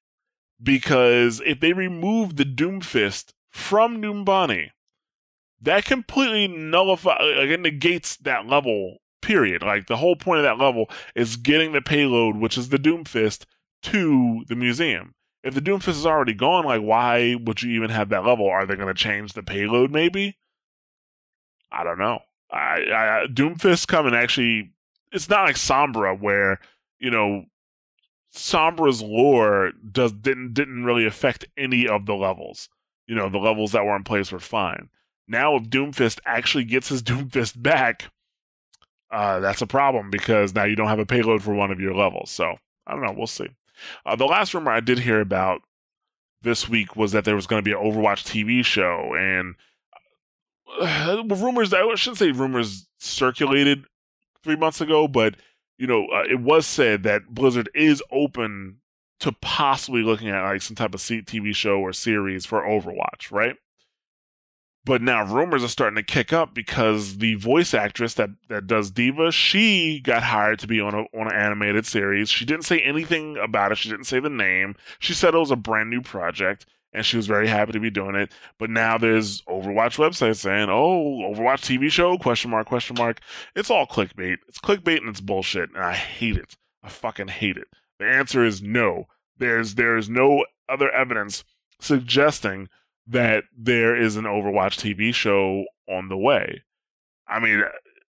[0.63, 4.71] Because if they remove the Doomfist from Numbani,
[5.65, 9.63] that completely nullifies, again, negates that level, period.
[9.63, 13.45] Like, the whole point of that level is getting the payload, which is the Doomfist,
[13.83, 15.15] to the museum.
[15.43, 18.49] If the Doomfist is already gone, like, why would you even have that level?
[18.49, 20.39] Are they going to change the payload, maybe?
[21.71, 22.21] I don't know.
[22.51, 24.75] I, I Doomfist coming actually
[25.13, 26.61] it's not like Sombra where
[26.99, 27.45] you know
[28.35, 32.69] Sombra's lore does didn't didn't really affect any of the levels.
[33.07, 34.89] You know, the levels that were in place were fine.
[35.27, 38.11] Now if Doomfist actually gets his Doomfist back,
[39.11, 41.95] uh, that's a problem because now you don't have a payload for one of your
[41.95, 42.31] levels.
[42.31, 42.57] So
[42.87, 43.49] I don't know, we'll see.
[44.05, 45.63] Uh, the last rumor I did hear about
[46.43, 49.55] this week was that there was going to be an Overwatch TV show, and
[51.41, 53.85] rumors I shouldn't say rumors circulated
[54.43, 55.37] three months ago, but
[55.79, 58.77] you know, uh, it was said that Blizzard is open
[59.21, 63.57] to possibly looking at like some type of TV show or series for Overwatch, right?
[64.87, 68.91] But now rumors are starting to kick up because the voice actress that, that does
[68.91, 72.29] D.Va, she got hired to be on a, on an animated series.
[72.29, 73.79] She didn't say anything about it.
[73.79, 74.77] She didn't say the name.
[74.99, 77.91] She said it was a brand new project and she was very happy to be
[77.91, 78.31] doing it.
[78.59, 82.69] But now there's Overwatch websites saying, "Oh, Overwatch TV show?" Question mark?
[82.69, 83.21] Question mark?
[83.57, 84.37] It's all clickbait.
[84.49, 86.57] It's clickbait and it's bullshit, and I hate it.
[86.83, 87.69] I fucking hate it.
[87.99, 89.09] The answer is no.
[89.37, 91.45] There's there's no other evidence
[91.81, 92.69] suggesting
[93.07, 96.63] that there is an Overwatch TV show on the way.
[97.29, 97.63] I mean,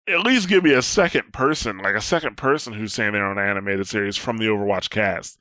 [0.08, 3.38] at least give me a second person, like a second person who's saying they're on
[3.38, 5.38] an animated series from the Overwatch cast.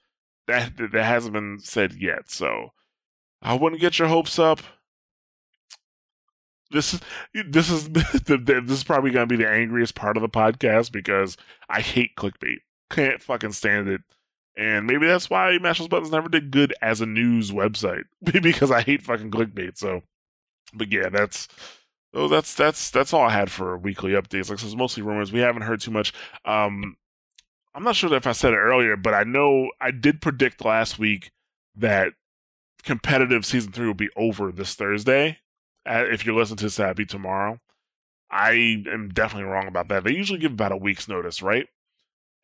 [0.47, 2.69] That that hasn't been said yet, so
[3.41, 4.59] I wouldn't get your hopes up.
[6.71, 7.01] This is
[7.47, 11.37] this is this is probably going to be the angriest part of the podcast because
[11.69, 12.59] I hate clickbait.
[12.91, 14.01] Can't fucking stand it.
[14.57, 18.03] And maybe that's why Mash Those Buttons never did good as a news website
[18.41, 19.77] because I hate fucking clickbait.
[19.77, 20.01] So,
[20.73, 21.47] but yeah, that's
[22.13, 24.49] oh, that's that's that's all I had for weekly updates.
[24.49, 25.33] Like, so it's mostly rumors.
[25.33, 26.13] We haven't heard too much.
[26.45, 26.95] Um,
[27.73, 30.97] I'm not sure if I said it earlier, but I know I did predict last
[30.97, 31.31] week
[31.75, 32.13] that
[32.83, 35.39] competitive season three will be over this Thursday.
[35.85, 37.59] Uh, if you're listening to this, that'd be tomorrow.
[38.31, 40.03] I am definitely wrong about that.
[40.03, 41.67] They usually give about a week's notice, right?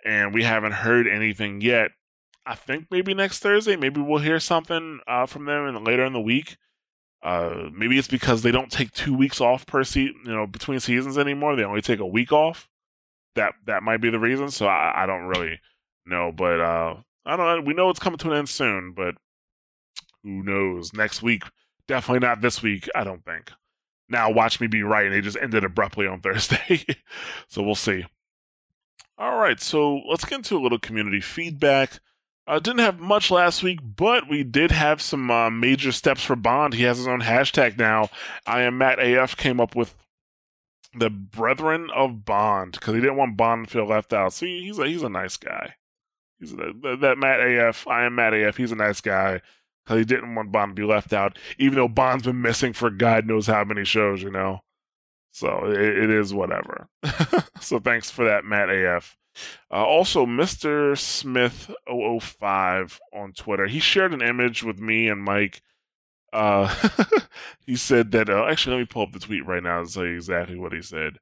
[0.05, 1.91] And we haven't heard anything yet.
[2.45, 6.13] I think maybe next Thursday, maybe we'll hear something uh, from them in, later in
[6.13, 6.57] the week.
[7.23, 10.79] Uh, maybe it's because they don't take two weeks off per season, you know, between
[10.79, 11.55] seasons anymore.
[11.55, 12.67] They only take a week off.
[13.35, 14.49] That that might be the reason.
[14.49, 15.59] So I, I don't really
[16.05, 17.61] know, but uh, I don't know.
[17.61, 19.15] We know it's coming to an end soon, but
[20.23, 20.93] who knows?
[20.93, 21.43] Next week,
[21.87, 22.89] definitely not this week.
[22.95, 23.51] I don't think.
[24.09, 26.85] Now watch me be right, they just ended abruptly on Thursday.
[27.47, 28.05] so we'll see.
[29.17, 31.99] All right, so let's get into a little community feedback.
[32.47, 36.35] Uh, didn't have much last week, but we did have some uh, major steps for
[36.35, 36.73] Bond.
[36.73, 38.09] He has his own hashtag now.
[38.47, 39.95] I am Matt AF came up with
[40.93, 44.33] the Brethren of Bond because he didn't want Bond to feel left out.
[44.33, 45.75] See, he's a he's a nice guy.
[46.39, 47.87] He's a, that Matt AF.
[47.87, 48.57] I am Matt AF.
[48.57, 49.41] He's a nice guy
[49.85, 52.89] because he didn't want Bond to be left out, even though Bond's been missing for
[52.89, 54.23] God knows how many shows.
[54.23, 54.61] You know,
[55.31, 56.87] so it, it is whatever.
[57.61, 59.15] so thanks for that, Matt AF.
[59.71, 60.97] Uh, also, Mr.
[60.97, 65.61] Smith 005 on Twitter, he shared an image with me and Mike.
[66.33, 66.73] Uh,
[67.65, 70.05] he said that, uh, actually, let me pull up the tweet right now and tell
[70.05, 71.17] you exactly what he said.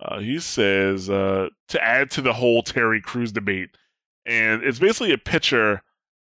[0.00, 3.70] Uh, he says, uh, to add to the whole Terry Crews debate,
[4.24, 5.82] and it's basically a picture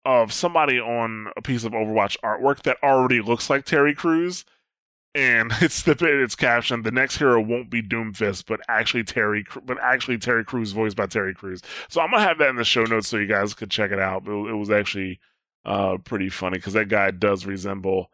[0.05, 4.45] of somebody on a piece of Overwatch artwork that already looks like Terry Crews
[5.15, 9.77] and it's the it's captioned the next hero won't be Doomfist, but actually Terry, but
[9.81, 11.61] actually Terry Crews voiced by Terry Crews.
[11.89, 13.99] So I'm gonna have that in the show notes so you guys could check it
[13.99, 14.27] out.
[14.27, 15.19] It, it was actually
[15.65, 18.11] uh, pretty funny because that guy does resemble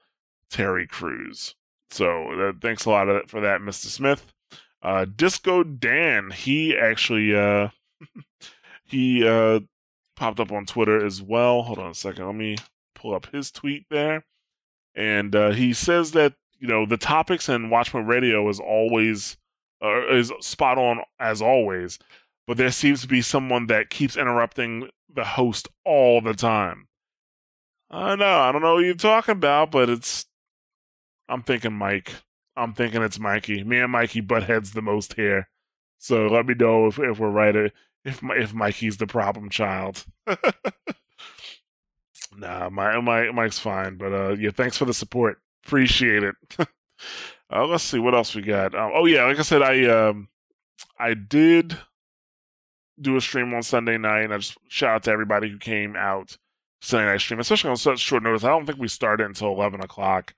[0.49, 1.55] Terry Crews.
[1.89, 3.85] So uh, thanks a lot for that, Mr.
[3.85, 4.33] Smith.
[4.81, 7.69] Uh, Disco Dan, he actually uh,
[8.85, 9.61] he uh,
[10.15, 11.63] popped up on Twitter as well.
[11.63, 12.57] Hold on a second, let me
[12.93, 14.25] pull up his tweet there,
[14.93, 19.37] and uh, he says that you know the topics and Watchpoint Radio is always
[19.83, 21.99] uh, is spot on as always,
[22.47, 26.87] but there seems to be someone that keeps interrupting the host all the time.
[27.89, 30.25] I know I don't know what you're talking about, but it's
[31.27, 32.13] I'm thinking Mike.
[32.55, 33.63] I'm thinking it's Mikey.
[33.63, 35.49] Me and Mikey butt heads the most here.
[35.97, 37.55] So let me know if, if we're right.
[37.55, 40.05] If if Mikey's the problem child.
[42.37, 43.97] nah, my, my Mike's fine.
[43.97, 45.39] But uh, yeah, thanks for the support.
[45.65, 46.35] Appreciate it.
[46.59, 48.75] uh, let's see what else we got.
[48.75, 50.29] Um, oh yeah, like I said, I um,
[50.99, 51.77] I did
[52.99, 54.23] do a stream on Sunday night.
[54.23, 56.37] and I just shout out to everybody who came out
[56.81, 58.43] Sunday night stream, especially on such short notice.
[58.43, 60.33] I don't think we started until eleven o'clock.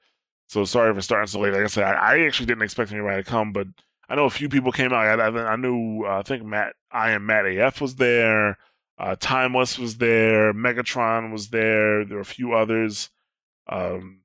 [0.48, 1.54] So sorry for starting so late.
[1.54, 3.68] Like I said, I, I actually didn't expect anybody to come, but
[4.10, 5.20] I know a few people came out.
[5.20, 8.58] I, I, I knew, uh, I think Matt, I am Matt AF was there.
[8.98, 10.54] Uh, Timeless was there.
[10.54, 12.06] Megatron was there.
[12.06, 13.10] There were a few others.
[13.68, 14.22] Um,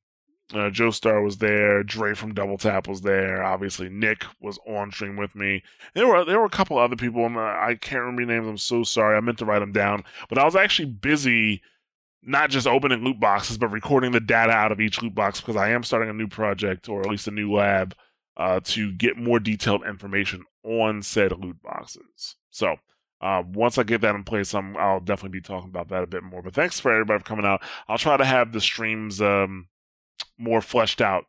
[0.54, 1.82] uh, Joe Star was there.
[1.82, 3.42] Dre from Double Tap was there.
[3.42, 5.62] Obviously, Nick was on stream with me.
[5.94, 7.24] There were there were a couple other people.
[7.26, 8.46] And I can't remember names.
[8.46, 9.16] I'm so sorry.
[9.16, 11.62] I meant to write them down, but I was actually busy,
[12.22, 15.56] not just opening loot boxes, but recording the data out of each loot box because
[15.56, 17.94] I am starting a new project or at least a new lab
[18.36, 22.36] uh, to get more detailed information on said loot boxes.
[22.50, 22.76] So.
[23.20, 26.08] Uh, once I get that in place, I'm, I'll definitely be talking about that a
[26.08, 26.42] bit more.
[26.42, 27.62] But thanks for everybody for coming out.
[27.86, 29.68] I'll try to have the streams um,
[30.38, 31.26] more fleshed out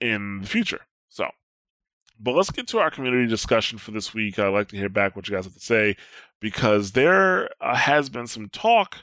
[0.00, 0.80] in the future.
[1.08, 1.28] So,
[2.18, 4.38] But let's get to our community discussion for this week.
[4.38, 5.96] I'd like to hear back what you guys have to say
[6.40, 8.98] because there uh, has been some talk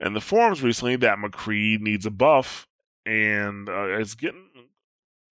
[0.00, 2.66] in the forums recently that McCree needs a buff
[3.04, 4.48] and uh, it's getting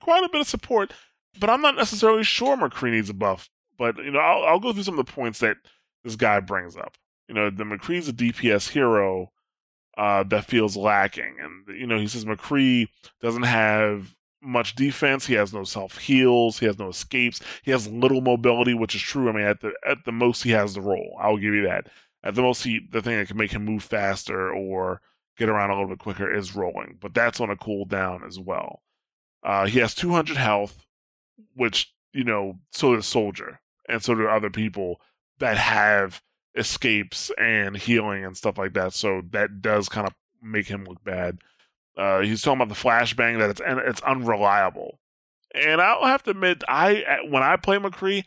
[0.02, 0.94] quite a bit of support.
[1.40, 3.50] But I'm not necessarily sure McCree needs a buff.
[3.78, 5.58] But you know, I'll, I'll go through some of the points that
[6.04, 6.98] this guy brings up.
[7.28, 9.32] You know, the McCree's a DPS hero
[9.98, 12.88] uh, that feels lacking, and you know, he says McCree
[13.22, 15.26] doesn't have much defense.
[15.26, 16.60] He has no self heals.
[16.60, 17.42] He has no escapes.
[17.64, 19.30] He has little mobility, which is true.
[19.30, 21.18] I mean, at the at the most, he has the roll.
[21.20, 21.88] I'll give you that.
[22.24, 25.02] At the most, he the thing that can make him move faster or
[25.38, 28.82] get around a little bit quicker is rolling, but that's on a cooldown as well.
[29.44, 30.86] Uh, he has 200 health,
[31.56, 35.02] which you know, so does Soldier, and so do other people
[35.40, 36.22] that have
[36.56, 38.94] escapes and healing and stuff like that.
[38.94, 41.40] So that does kind of make him look bad.
[41.98, 45.00] Uh, he's talking about the flashbang that it's it's unreliable,
[45.54, 48.26] and I'll have to admit, I when I play McCree,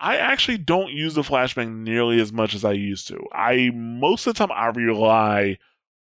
[0.00, 3.22] I actually don't use the flashbang nearly as much as I used to.
[3.32, 5.58] I most of the time I rely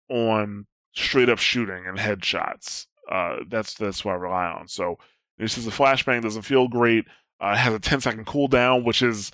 [0.09, 2.87] on straight up shooting and headshots.
[3.11, 4.69] Uh, that's that's what I rely on.
[4.69, 4.99] So
[5.39, 7.07] this is the flashbang doesn't feel great.
[7.41, 9.33] Uh, it has a 10 second cooldown, which is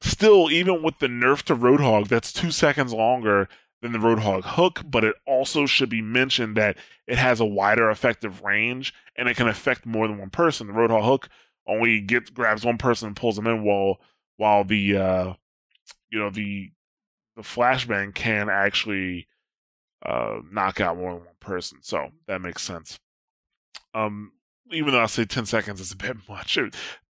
[0.00, 3.48] still even with the nerf to Roadhog, that's two seconds longer
[3.82, 4.82] than the Roadhog hook.
[4.86, 6.76] But it also should be mentioned that
[7.06, 10.66] it has a wider effective range and it can affect more than one person.
[10.66, 11.28] The Roadhog hook
[11.66, 14.00] only gets grabs one person and pulls them in, while
[14.36, 15.32] while the uh,
[16.10, 16.70] you know the
[17.36, 19.26] the flashbang can actually
[20.04, 21.78] uh, knock out more than one person.
[21.82, 22.98] So that makes sense.
[23.94, 24.32] Um,
[24.70, 26.58] even though I say 10 seconds is a bit much,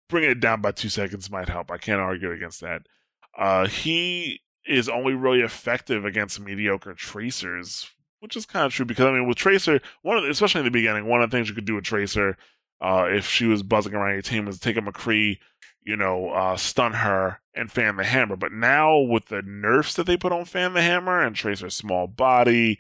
[0.08, 1.70] bringing it down by two seconds might help.
[1.70, 2.82] I can't argue against that.
[3.36, 7.90] Uh, he is only really effective against mediocre tracers,
[8.20, 10.70] which is kind of true because I mean, with Tracer, one the, especially in the
[10.70, 12.36] beginning, one of the things you could do with Tracer,
[12.80, 15.38] uh, if she was buzzing around your team, was take a McCree,
[15.82, 18.36] you know, uh, stun her and fan the hammer.
[18.36, 22.06] But now with the nerfs that they put on fan the hammer and Tracer's small
[22.06, 22.78] body,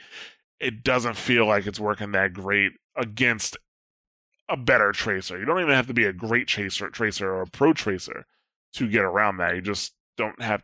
[0.60, 3.56] it doesn't feel like it's working that great against
[4.48, 5.38] a better tracer.
[5.38, 8.26] You don't even have to be a great tracer, tracer or a pro tracer
[8.74, 9.54] to get around that.
[9.54, 10.62] You just don't have.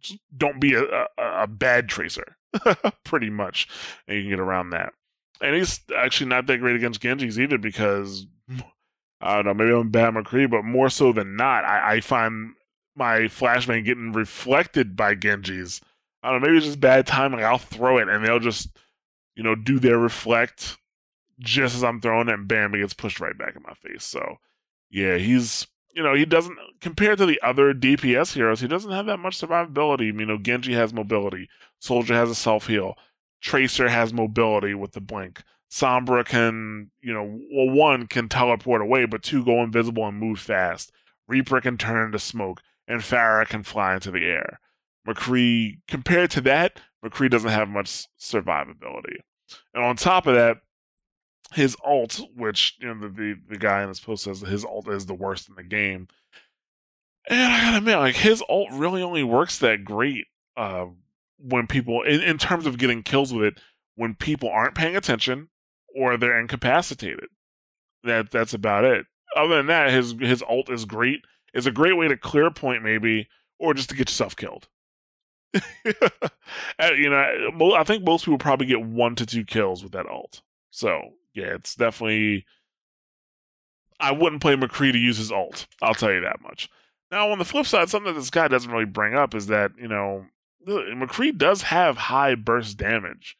[0.00, 2.36] Just don't be a, a, a bad tracer,
[3.04, 3.68] pretty much,
[4.08, 4.94] and you can get around that.
[5.40, 8.60] And he's actually not that great against Genjis either because hmm.
[9.20, 12.54] I don't know, maybe I'm bad McCree, but more so than not, I, I find
[12.96, 15.80] my flashbang getting reflected by Genjis.
[16.22, 17.44] I don't know, maybe it's just bad timing.
[17.44, 18.68] I'll throw it and they'll just,
[19.34, 20.76] you know, do their reflect
[21.40, 24.04] just as I'm throwing it, and bam, it gets pushed right back in my face.
[24.04, 24.36] So,
[24.90, 29.06] yeah, he's you know he doesn't compared to the other DPS heroes, he doesn't have
[29.06, 30.06] that much survivability.
[30.06, 32.96] You know, Genji has mobility, Soldier has a self heal,
[33.40, 35.42] Tracer has mobility with the blink.
[35.70, 40.38] Sombra can, you know, well, one can teleport away, but two go invisible and move
[40.38, 40.92] fast.
[41.26, 44.60] Reaper can turn into smoke, and Pharah can fly into the air.
[45.06, 49.16] McCree, compared to that, McCree doesn't have much survivability.
[49.74, 50.58] And on top of that,
[51.54, 54.88] his alt, which you know the, the, the guy in this post says his alt
[54.88, 56.08] is the worst in the game.
[57.28, 60.26] And I gotta admit, like his alt really only works that great
[60.56, 60.86] uh,
[61.38, 63.60] when people, in, in terms of getting kills with it,
[63.94, 65.48] when people aren't paying attention
[65.94, 67.28] or they're incapacitated.
[68.02, 69.06] That that's about it.
[69.36, 71.24] Other than that, his his alt is great.
[71.54, 73.28] It's a great way to clear a point, maybe,
[73.58, 74.68] or just to get yourself killed.
[75.84, 80.42] you know, I think most people probably get one to two kills with that alt.
[80.70, 82.46] So yeah, it's definitely.
[84.00, 85.66] I wouldn't play McCree to use his alt.
[85.80, 86.68] I'll tell you that much.
[87.10, 89.72] Now, on the flip side, something that this guy doesn't really bring up is that
[89.78, 90.26] you know
[90.66, 93.36] McCree does have high burst damage.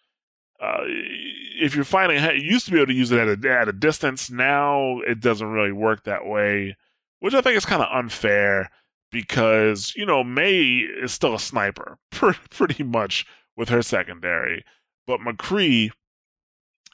[0.61, 3.69] Uh, if you're fighting, you used to be able to use it at a, at
[3.69, 4.31] a distance.
[4.31, 6.77] Now it doesn't really work that way,
[7.21, 8.71] which I think is kind of unfair
[9.11, 13.27] because you know Mei is still a sniper, pretty much
[13.57, 14.65] with her secondary,
[15.07, 15.91] but McCree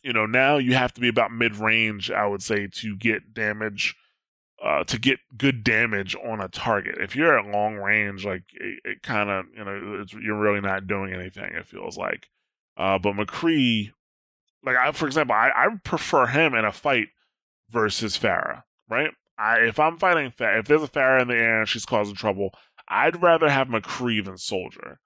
[0.02, 3.34] you know, now you have to be about mid range, I would say, to get
[3.34, 3.96] damage,
[4.64, 6.96] uh, to get good damage on a target.
[6.98, 10.86] If you're at long range, like it, it kind of, you know, you're really not
[10.86, 11.52] doing anything.
[11.54, 12.28] It feels like,
[12.76, 13.92] uh, but McCree,
[14.64, 17.08] like I, for example, I, I prefer him in a fight
[17.70, 19.10] versus Pharah, right?
[19.38, 22.52] I, if I'm fighting, if there's a Pharah in the air and she's causing trouble,
[22.88, 24.98] I'd rather have McCree than Soldier.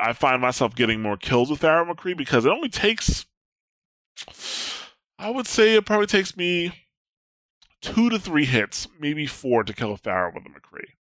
[0.00, 3.26] I find myself getting more kills with Pharah McCree because it only takes
[5.18, 6.84] I would say it probably takes me
[7.80, 10.94] two to three hits, maybe four, to kill a Pharah with a McCree.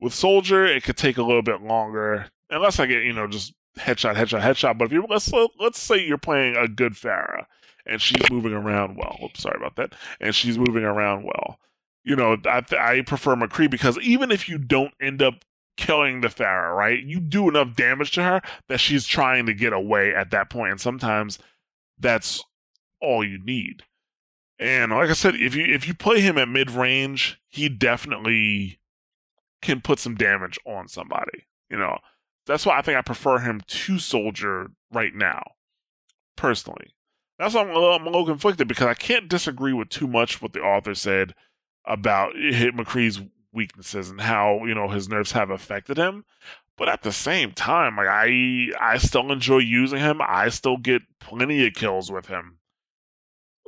[0.00, 3.54] With Soldier, it could take a little bit longer, unless I get you know just
[3.78, 4.78] headshot, headshot, headshot.
[4.78, 7.46] But if you let's let's say you're playing a good Pharah
[7.86, 9.16] and she's moving around well.
[9.24, 9.94] Oops, sorry about that.
[10.20, 11.58] And she's moving around well.
[12.06, 15.44] you know, I, I prefer McCree because even if you don't end up
[15.76, 19.72] killing the Pharah, right, you do enough damage to her that she's trying to get
[19.72, 21.38] away at that point, and sometimes
[21.98, 22.42] that's
[23.00, 23.84] all you need.
[24.58, 28.78] And like I said, if you if you play him at mid range, he definitely
[29.60, 31.46] can put some damage on somebody.
[31.68, 31.98] You know,
[32.46, 35.42] that's why I think I prefer him to Soldier right now,
[36.36, 36.94] personally.
[37.38, 40.06] That's why I'm a, little, I'm a little conflicted because I can't disagree with too
[40.06, 41.34] much what the author said
[41.84, 43.20] about Hit McCree's
[43.52, 46.24] weaknesses and how you know his nerfs have affected him.
[46.76, 50.20] But at the same time, like I I still enjoy using him.
[50.20, 52.58] I still get plenty of kills with him.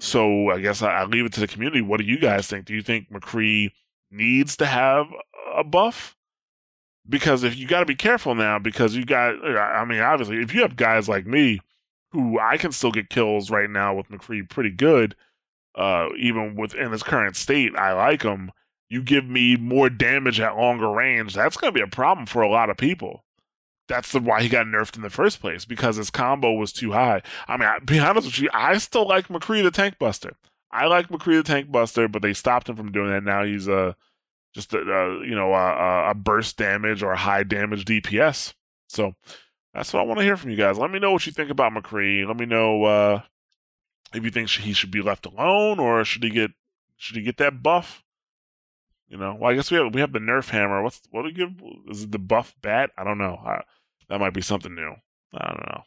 [0.01, 1.81] So I guess I, I leave it to the community.
[1.81, 2.67] What do you guys think?
[2.67, 3.71] Do you think McCree
[4.11, 5.07] needs to have
[5.57, 6.17] a buff?
[7.09, 10.53] Because if you got to be careful now, because you got, I mean, obviously, if
[10.53, 11.61] you have guys like me
[12.13, 15.17] who I can still get kills right now with McCree pretty good,
[15.75, 18.51] uh, even within his current state, I like him.
[18.89, 22.43] You give me more damage at longer range, that's going to be a problem for
[22.43, 23.24] a lot of people.
[23.86, 26.93] That's the why he got nerfed in the first place because his combo was too
[26.93, 27.22] high.
[27.47, 30.36] I mean, I, be honest with you, I still like McCree the Tank Buster.
[30.70, 33.24] I like McCree the Tank Buster, but they stopped him from doing that.
[33.24, 33.97] Now he's a
[34.55, 38.55] just a, a you know a, a burst damage or high damage DPS.
[38.89, 39.14] So
[39.72, 40.78] that's what I want to hear from you guys.
[40.78, 42.26] Let me know what you think about McCree.
[42.26, 43.20] Let me know uh,
[44.12, 46.51] if you think he should be left alone or should he get
[46.97, 48.03] should he get that buff?
[49.09, 50.83] You know, well, I guess we have we have the Nerf hammer.
[50.83, 51.53] What's what do we give?
[51.89, 52.91] Is it the buff bat?
[52.99, 53.41] I don't know.
[53.45, 53.63] I,
[54.09, 54.95] that might be something new.
[55.33, 55.83] I don't know.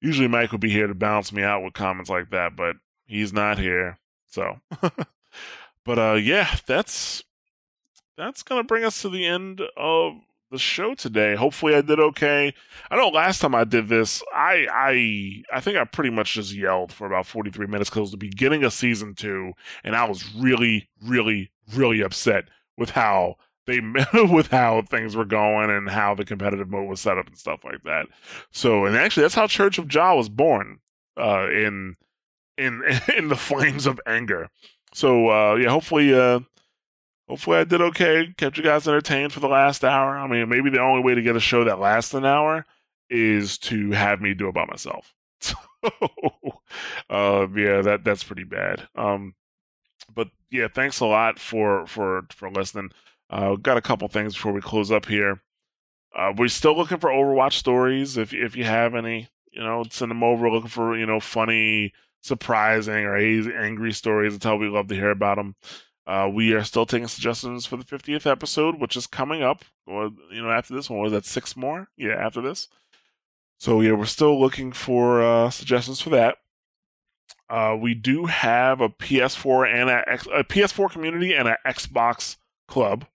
[0.00, 2.76] Usually Mike would be here to balance me out with comments like that, but
[3.06, 3.98] he's not here.
[4.26, 4.60] So,
[5.84, 7.24] but uh, yeah, that's
[8.16, 10.14] that's gonna bring us to the end of
[10.50, 11.34] the show today.
[11.34, 12.54] Hopefully, I did okay.
[12.90, 16.52] I know last time I did this, I I I think I pretty much just
[16.54, 19.96] yelled for about forty three minutes because it was the beginning of season two, and
[19.96, 22.44] I was really, really, really upset
[22.76, 23.36] with how
[23.66, 23.80] they
[24.14, 27.60] with how things were going and how the competitive mode was set up and stuff
[27.64, 28.06] like that.
[28.50, 30.78] So, and actually, that's how Church of Jah was born
[31.18, 31.96] uh, in
[32.58, 32.82] in
[33.16, 34.48] in the flames of anger.
[34.92, 36.40] So, uh, yeah, hopefully, uh,
[37.28, 38.34] hopefully I did okay.
[38.36, 40.16] Kept you guys entertained for the last hour.
[40.16, 42.64] I mean, maybe the only way to get a show that lasts an hour
[43.10, 45.14] is to have me do it by myself.
[45.44, 45.54] So,
[47.10, 48.88] uh, yeah, that that's pretty bad.
[48.94, 49.34] Um,
[50.14, 52.90] but yeah, thanks a lot for for for listening.
[53.28, 55.42] Uh, got a couple things before we close up here.
[56.16, 58.16] Uh, we're still looking for Overwatch stories.
[58.16, 60.50] If if you have any, you know, send them over.
[60.50, 64.32] Looking for you know funny, surprising, or angry stories.
[64.32, 65.56] That's how we love to hear about them.
[66.06, 69.64] Uh, we are still taking suggestions for the 50th episode, which is coming up.
[69.86, 71.88] Or, you know, after this one, was that six more?
[71.96, 72.68] Yeah, after this.
[73.58, 76.36] So yeah, we're still looking for uh, suggestions for that.
[77.48, 82.36] Uh, we do have a PS4 and a, a PS4 community and an Xbox
[82.68, 83.06] club.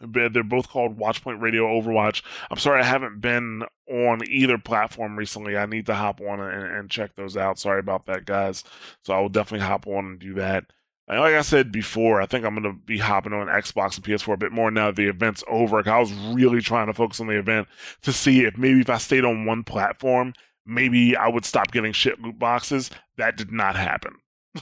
[0.00, 2.22] They're both called Watchpoint Radio Overwatch.
[2.50, 5.56] I'm sorry I haven't been on either platform recently.
[5.56, 7.58] I need to hop on and, and check those out.
[7.58, 8.62] Sorry about that, guys.
[9.02, 10.66] So I will definitely hop on and do that.
[11.08, 14.04] And like I said before, I think I'm going to be hopping on Xbox and
[14.04, 15.88] PS4 a bit more now that the event's over.
[15.88, 17.68] I was really trying to focus on the event
[18.02, 20.34] to see if maybe if I stayed on one platform,
[20.66, 22.90] maybe I would stop getting shit loot boxes.
[23.18, 24.16] That did not happen.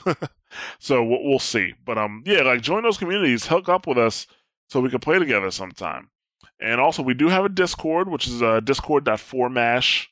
[0.79, 1.73] so we'll see.
[1.83, 4.27] But um, yeah, like join those communities, hook up with us
[4.69, 6.09] so we can play together sometime.
[6.59, 10.07] And also, we do have a Discord, which is uh, discord.4mash.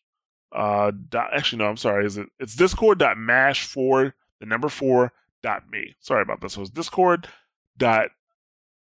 [0.52, 2.06] Uh, dot, actually, no, I'm sorry.
[2.06, 2.28] Is it?
[2.40, 5.14] It's discord.mash for the number four
[5.44, 5.96] dot me.
[6.00, 6.54] Sorry about this.
[6.54, 7.28] So it's discord
[7.78, 8.10] dot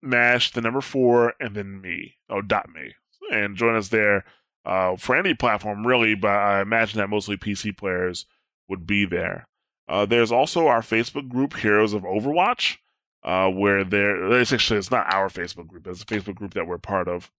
[0.02, 2.16] mash the number four and then me.
[2.30, 2.94] Oh, dot me.
[3.32, 4.26] And join us there
[4.66, 8.26] uh, for any platform, really, but I imagine that mostly PC players
[8.68, 9.48] would be there.
[9.88, 12.78] Uh, there's also our Facebook group, Heroes of Overwatch,
[13.24, 16.68] uh, where there, it's actually, it's not our Facebook group, it's a Facebook group that
[16.68, 17.32] we're part of.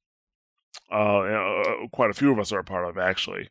[0.91, 3.49] Uh, uh, quite a few of us are a part of, actually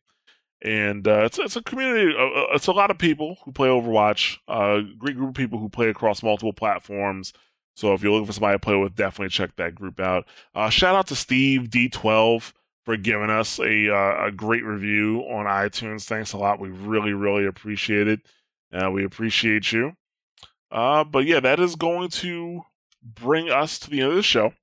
[0.61, 2.13] and uh, it's it's a community.
[2.15, 4.37] Uh, uh, it's a lot of people who play Overwatch.
[4.47, 7.33] Uh, great group of people who play across multiple platforms.
[7.75, 10.25] So if you're looking for somebody to play with, definitely check that group out.
[10.53, 12.51] Uh, shout out to Steve D12
[12.83, 16.03] for giving us a uh, a great review on iTunes.
[16.03, 16.59] Thanks a lot.
[16.59, 18.19] We really really appreciate it.
[18.91, 19.93] We appreciate you.
[20.69, 22.63] But yeah, that is going to
[23.01, 24.53] bring us to the end of the show.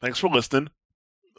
[0.00, 0.70] Thanks for listening.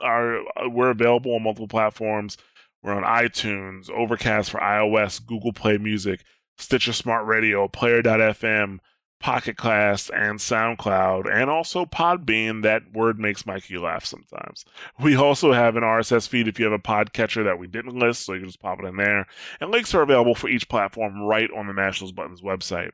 [0.02, 2.38] Our, we're available on multiple platforms.
[2.82, 6.24] We're on iTunes, Overcast for iOS, Google Play Music,
[6.58, 8.80] Stitcher Smart Radio, Player.fm,
[9.20, 12.64] Pocket Cast, and SoundCloud, and also Podbean.
[12.64, 14.64] That word makes Mikey laugh sometimes.
[15.00, 18.26] We also have an RSS feed if you have a podcatcher that we didn't list,
[18.26, 19.28] so you can just pop it in there.
[19.60, 22.92] And links are available for each platform right on the Mash Those Buttons website.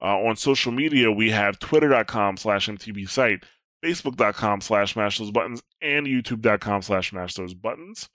[0.00, 3.44] Uh, on social media, we have twitter.com slash MTB site,
[3.84, 8.08] facebook.com slash mash those buttons, and youtube.com slash mash those buttons.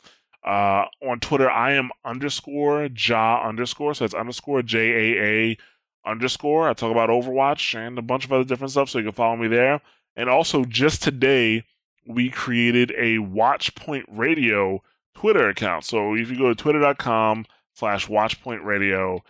[0.46, 5.58] Uh, on Twitter, I am underscore ja underscore, so it's underscore J A A
[6.06, 6.68] underscore.
[6.68, 9.38] I talk about Overwatch and a bunch of other different stuff, so you can follow
[9.38, 9.82] me there.
[10.16, 11.64] And also, just today,
[12.06, 14.84] we created a Watchpoint Radio
[15.16, 15.86] Twitter account.
[15.86, 19.24] So if you go to twitter.com slash Watchpoint Radio,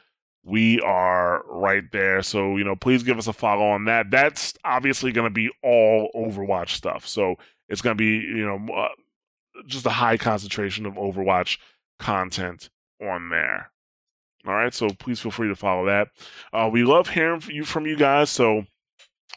[0.44, 2.24] we are right there.
[2.24, 4.10] So, you know, please give us a follow on that.
[4.10, 7.08] That's obviously going to be all Overwatch stuff.
[7.08, 7.36] So
[7.70, 8.90] it's going to be, you know, uh,
[9.66, 11.58] just a high concentration of Overwatch
[12.00, 12.70] content
[13.02, 13.72] on there.
[14.46, 16.10] All right, so please feel free to follow that.
[16.52, 18.66] Uh, we love hearing from you from you guys, so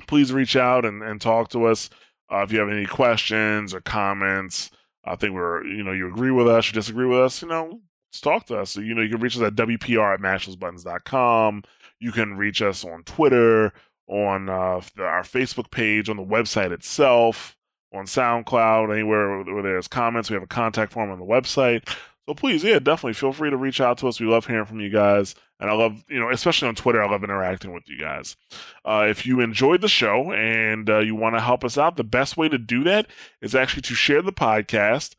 [0.09, 1.89] please reach out and, and talk to us
[2.33, 4.71] uh, if you have any questions or comments.
[5.05, 7.81] I think we're you know you agree with us, you disagree with us, you know,
[8.21, 8.77] talk to us.
[8.77, 11.63] You know, you can reach us at WPR at mashthosebuttons.com.
[12.01, 13.73] You can reach us on Twitter,
[14.09, 17.56] on uh, our Facebook page, on the website itself,
[17.97, 20.31] on SoundCloud, anywhere where there's comments.
[20.31, 21.89] We have a contact form on the website.
[22.27, 24.19] So please, yeah, definitely feel free to reach out to us.
[24.19, 25.35] We love hearing from you guys.
[25.61, 28.37] And I love, you know, especially on Twitter, I love interacting with you guys.
[28.85, 32.05] Uh, if you enjoyed the show and uh, you want to help us out, the
[32.05, 33.07] best way to do that
[33.41, 35.15] is actually to share the podcast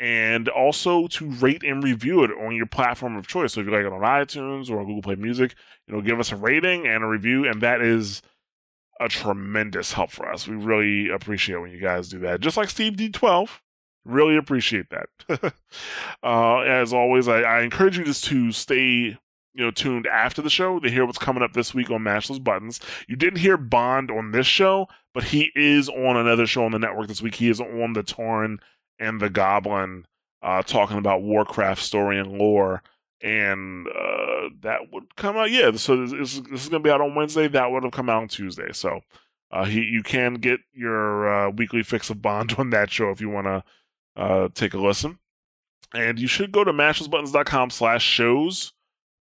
[0.00, 3.52] and also to rate and review it on your platform of choice.
[3.52, 5.54] So if you like it on iTunes or Google Play Music,
[5.86, 8.22] you know, give us a rating and a review, and that is
[9.02, 10.46] a tremendous help for us.
[10.46, 12.40] We really appreciate when you guys do that.
[12.40, 13.48] Just like Steve D12,
[14.04, 15.08] really appreciate that.
[16.22, 19.18] uh, as always, I, I, encourage you just to stay.
[19.54, 22.38] You know, tuned after the show to hear what's coming up this week on Those
[22.38, 22.80] Buttons.
[23.06, 26.78] You didn't hear Bond on this show, but he is on another show on the
[26.78, 27.34] network this week.
[27.34, 28.60] He is on the Torn
[28.98, 30.06] and the Goblin
[30.42, 32.82] uh, talking about Warcraft story and lore,
[33.22, 35.50] and uh, that would come out.
[35.50, 37.48] Yeah, so this, this is, going to be out on Wednesday.
[37.48, 38.72] That would have come out on Tuesday.
[38.72, 39.00] So
[39.50, 43.20] uh, he, you can get your uh, weekly fix of Bond on that show if
[43.20, 43.64] you want to
[44.16, 45.18] uh, take a listen.
[45.94, 48.72] And you should go to mashthosebuttons.com slash shows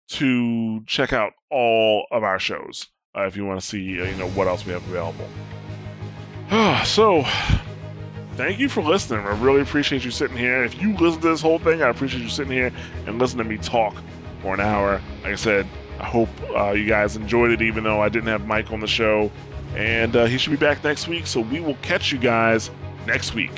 [0.10, 4.30] to check out all of our shows uh, if you want to see you know
[4.30, 5.28] what else we have available.
[6.86, 7.24] so
[8.42, 9.24] thank you for listening.
[9.24, 10.64] I really appreciate you sitting here.
[10.64, 12.72] If you listen to this whole thing, I appreciate you sitting here
[13.06, 13.96] and listening to me talk
[14.42, 15.00] for an hour.
[15.22, 15.68] Like I said,
[16.00, 18.88] I hope uh, you guys enjoyed it, even though I didn't have Mike on the
[18.88, 19.32] show.
[19.76, 21.28] And uh, he should be back next week.
[21.28, 22.72] So we will catch you guys
[23.06, 23.52] next week.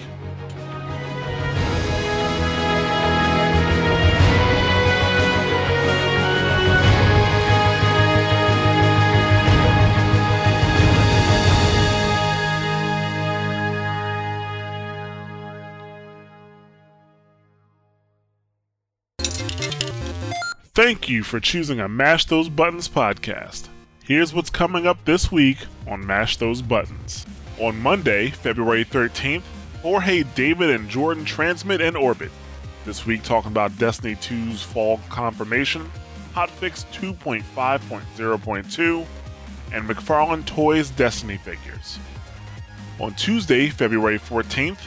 [20.75, 23.67] Thank you for choosing a Mash Those Buttons podcast.
[24.03, 27.27] Here's what's coming up this week on Mash Those Buttons.
[27.59, 29.43] On Monday, February 13th,
[29.83, 32.31] Jorge, David, and Jordan transmit in orbit.
[32.85, 35.91] This week, talking about Destiny 2's fall confirmation,
[36.33, 39.05] Hotfix 2.5.0.2,
[39.73, 41.99] and McFarlane Toys Destiny figures.
[42.99, 44.79] On Tuesday, February 14th,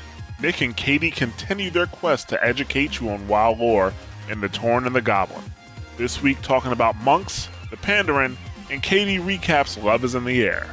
[0.42, 3.92] Nick and Katie continue their quest to educate you on WoW lore
[4.28, 5.44] in The Torn and the Goblin.
[5.96, 8.36] This week, talking about monks, the Pandaren,
[8.70, 10.66] and Katie recaps Love is in the Air.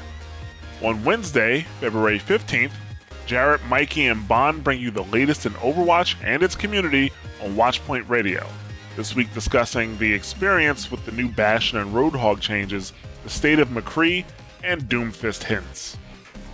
[0.81, 2.73] On Wednesday, February 15th,
[3.25, 7.09] Jarrett, Mikey, and Bond bring you the latest in Overwatch and its community
[7.41, 8.45] on Watchpoint Radio.
[8.97, 12.91] This week, discussing the experience with the new Bastion and Roadhog changes,
[13.23, 14.25] the state of McCree,
[14.61, 15.97] and Doomfist hints.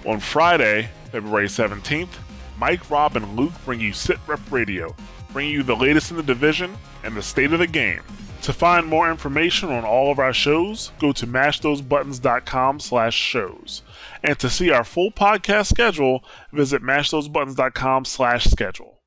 [0.05, 2.13] On Friday, February 17th,
[2.59, 4.95] Mike, Rob, and Luke bring you Sit Rep Radio,
[5.33, 8.03] bringing you the latest in the division and the state of the game.
[8.43, 13.83] To find more information on all of our shows, go to mashthosebuttons.com slash shows.
[14.23, 18.98] And to see our full podcast schedule, visit mashthosebuttons.com slash schedule.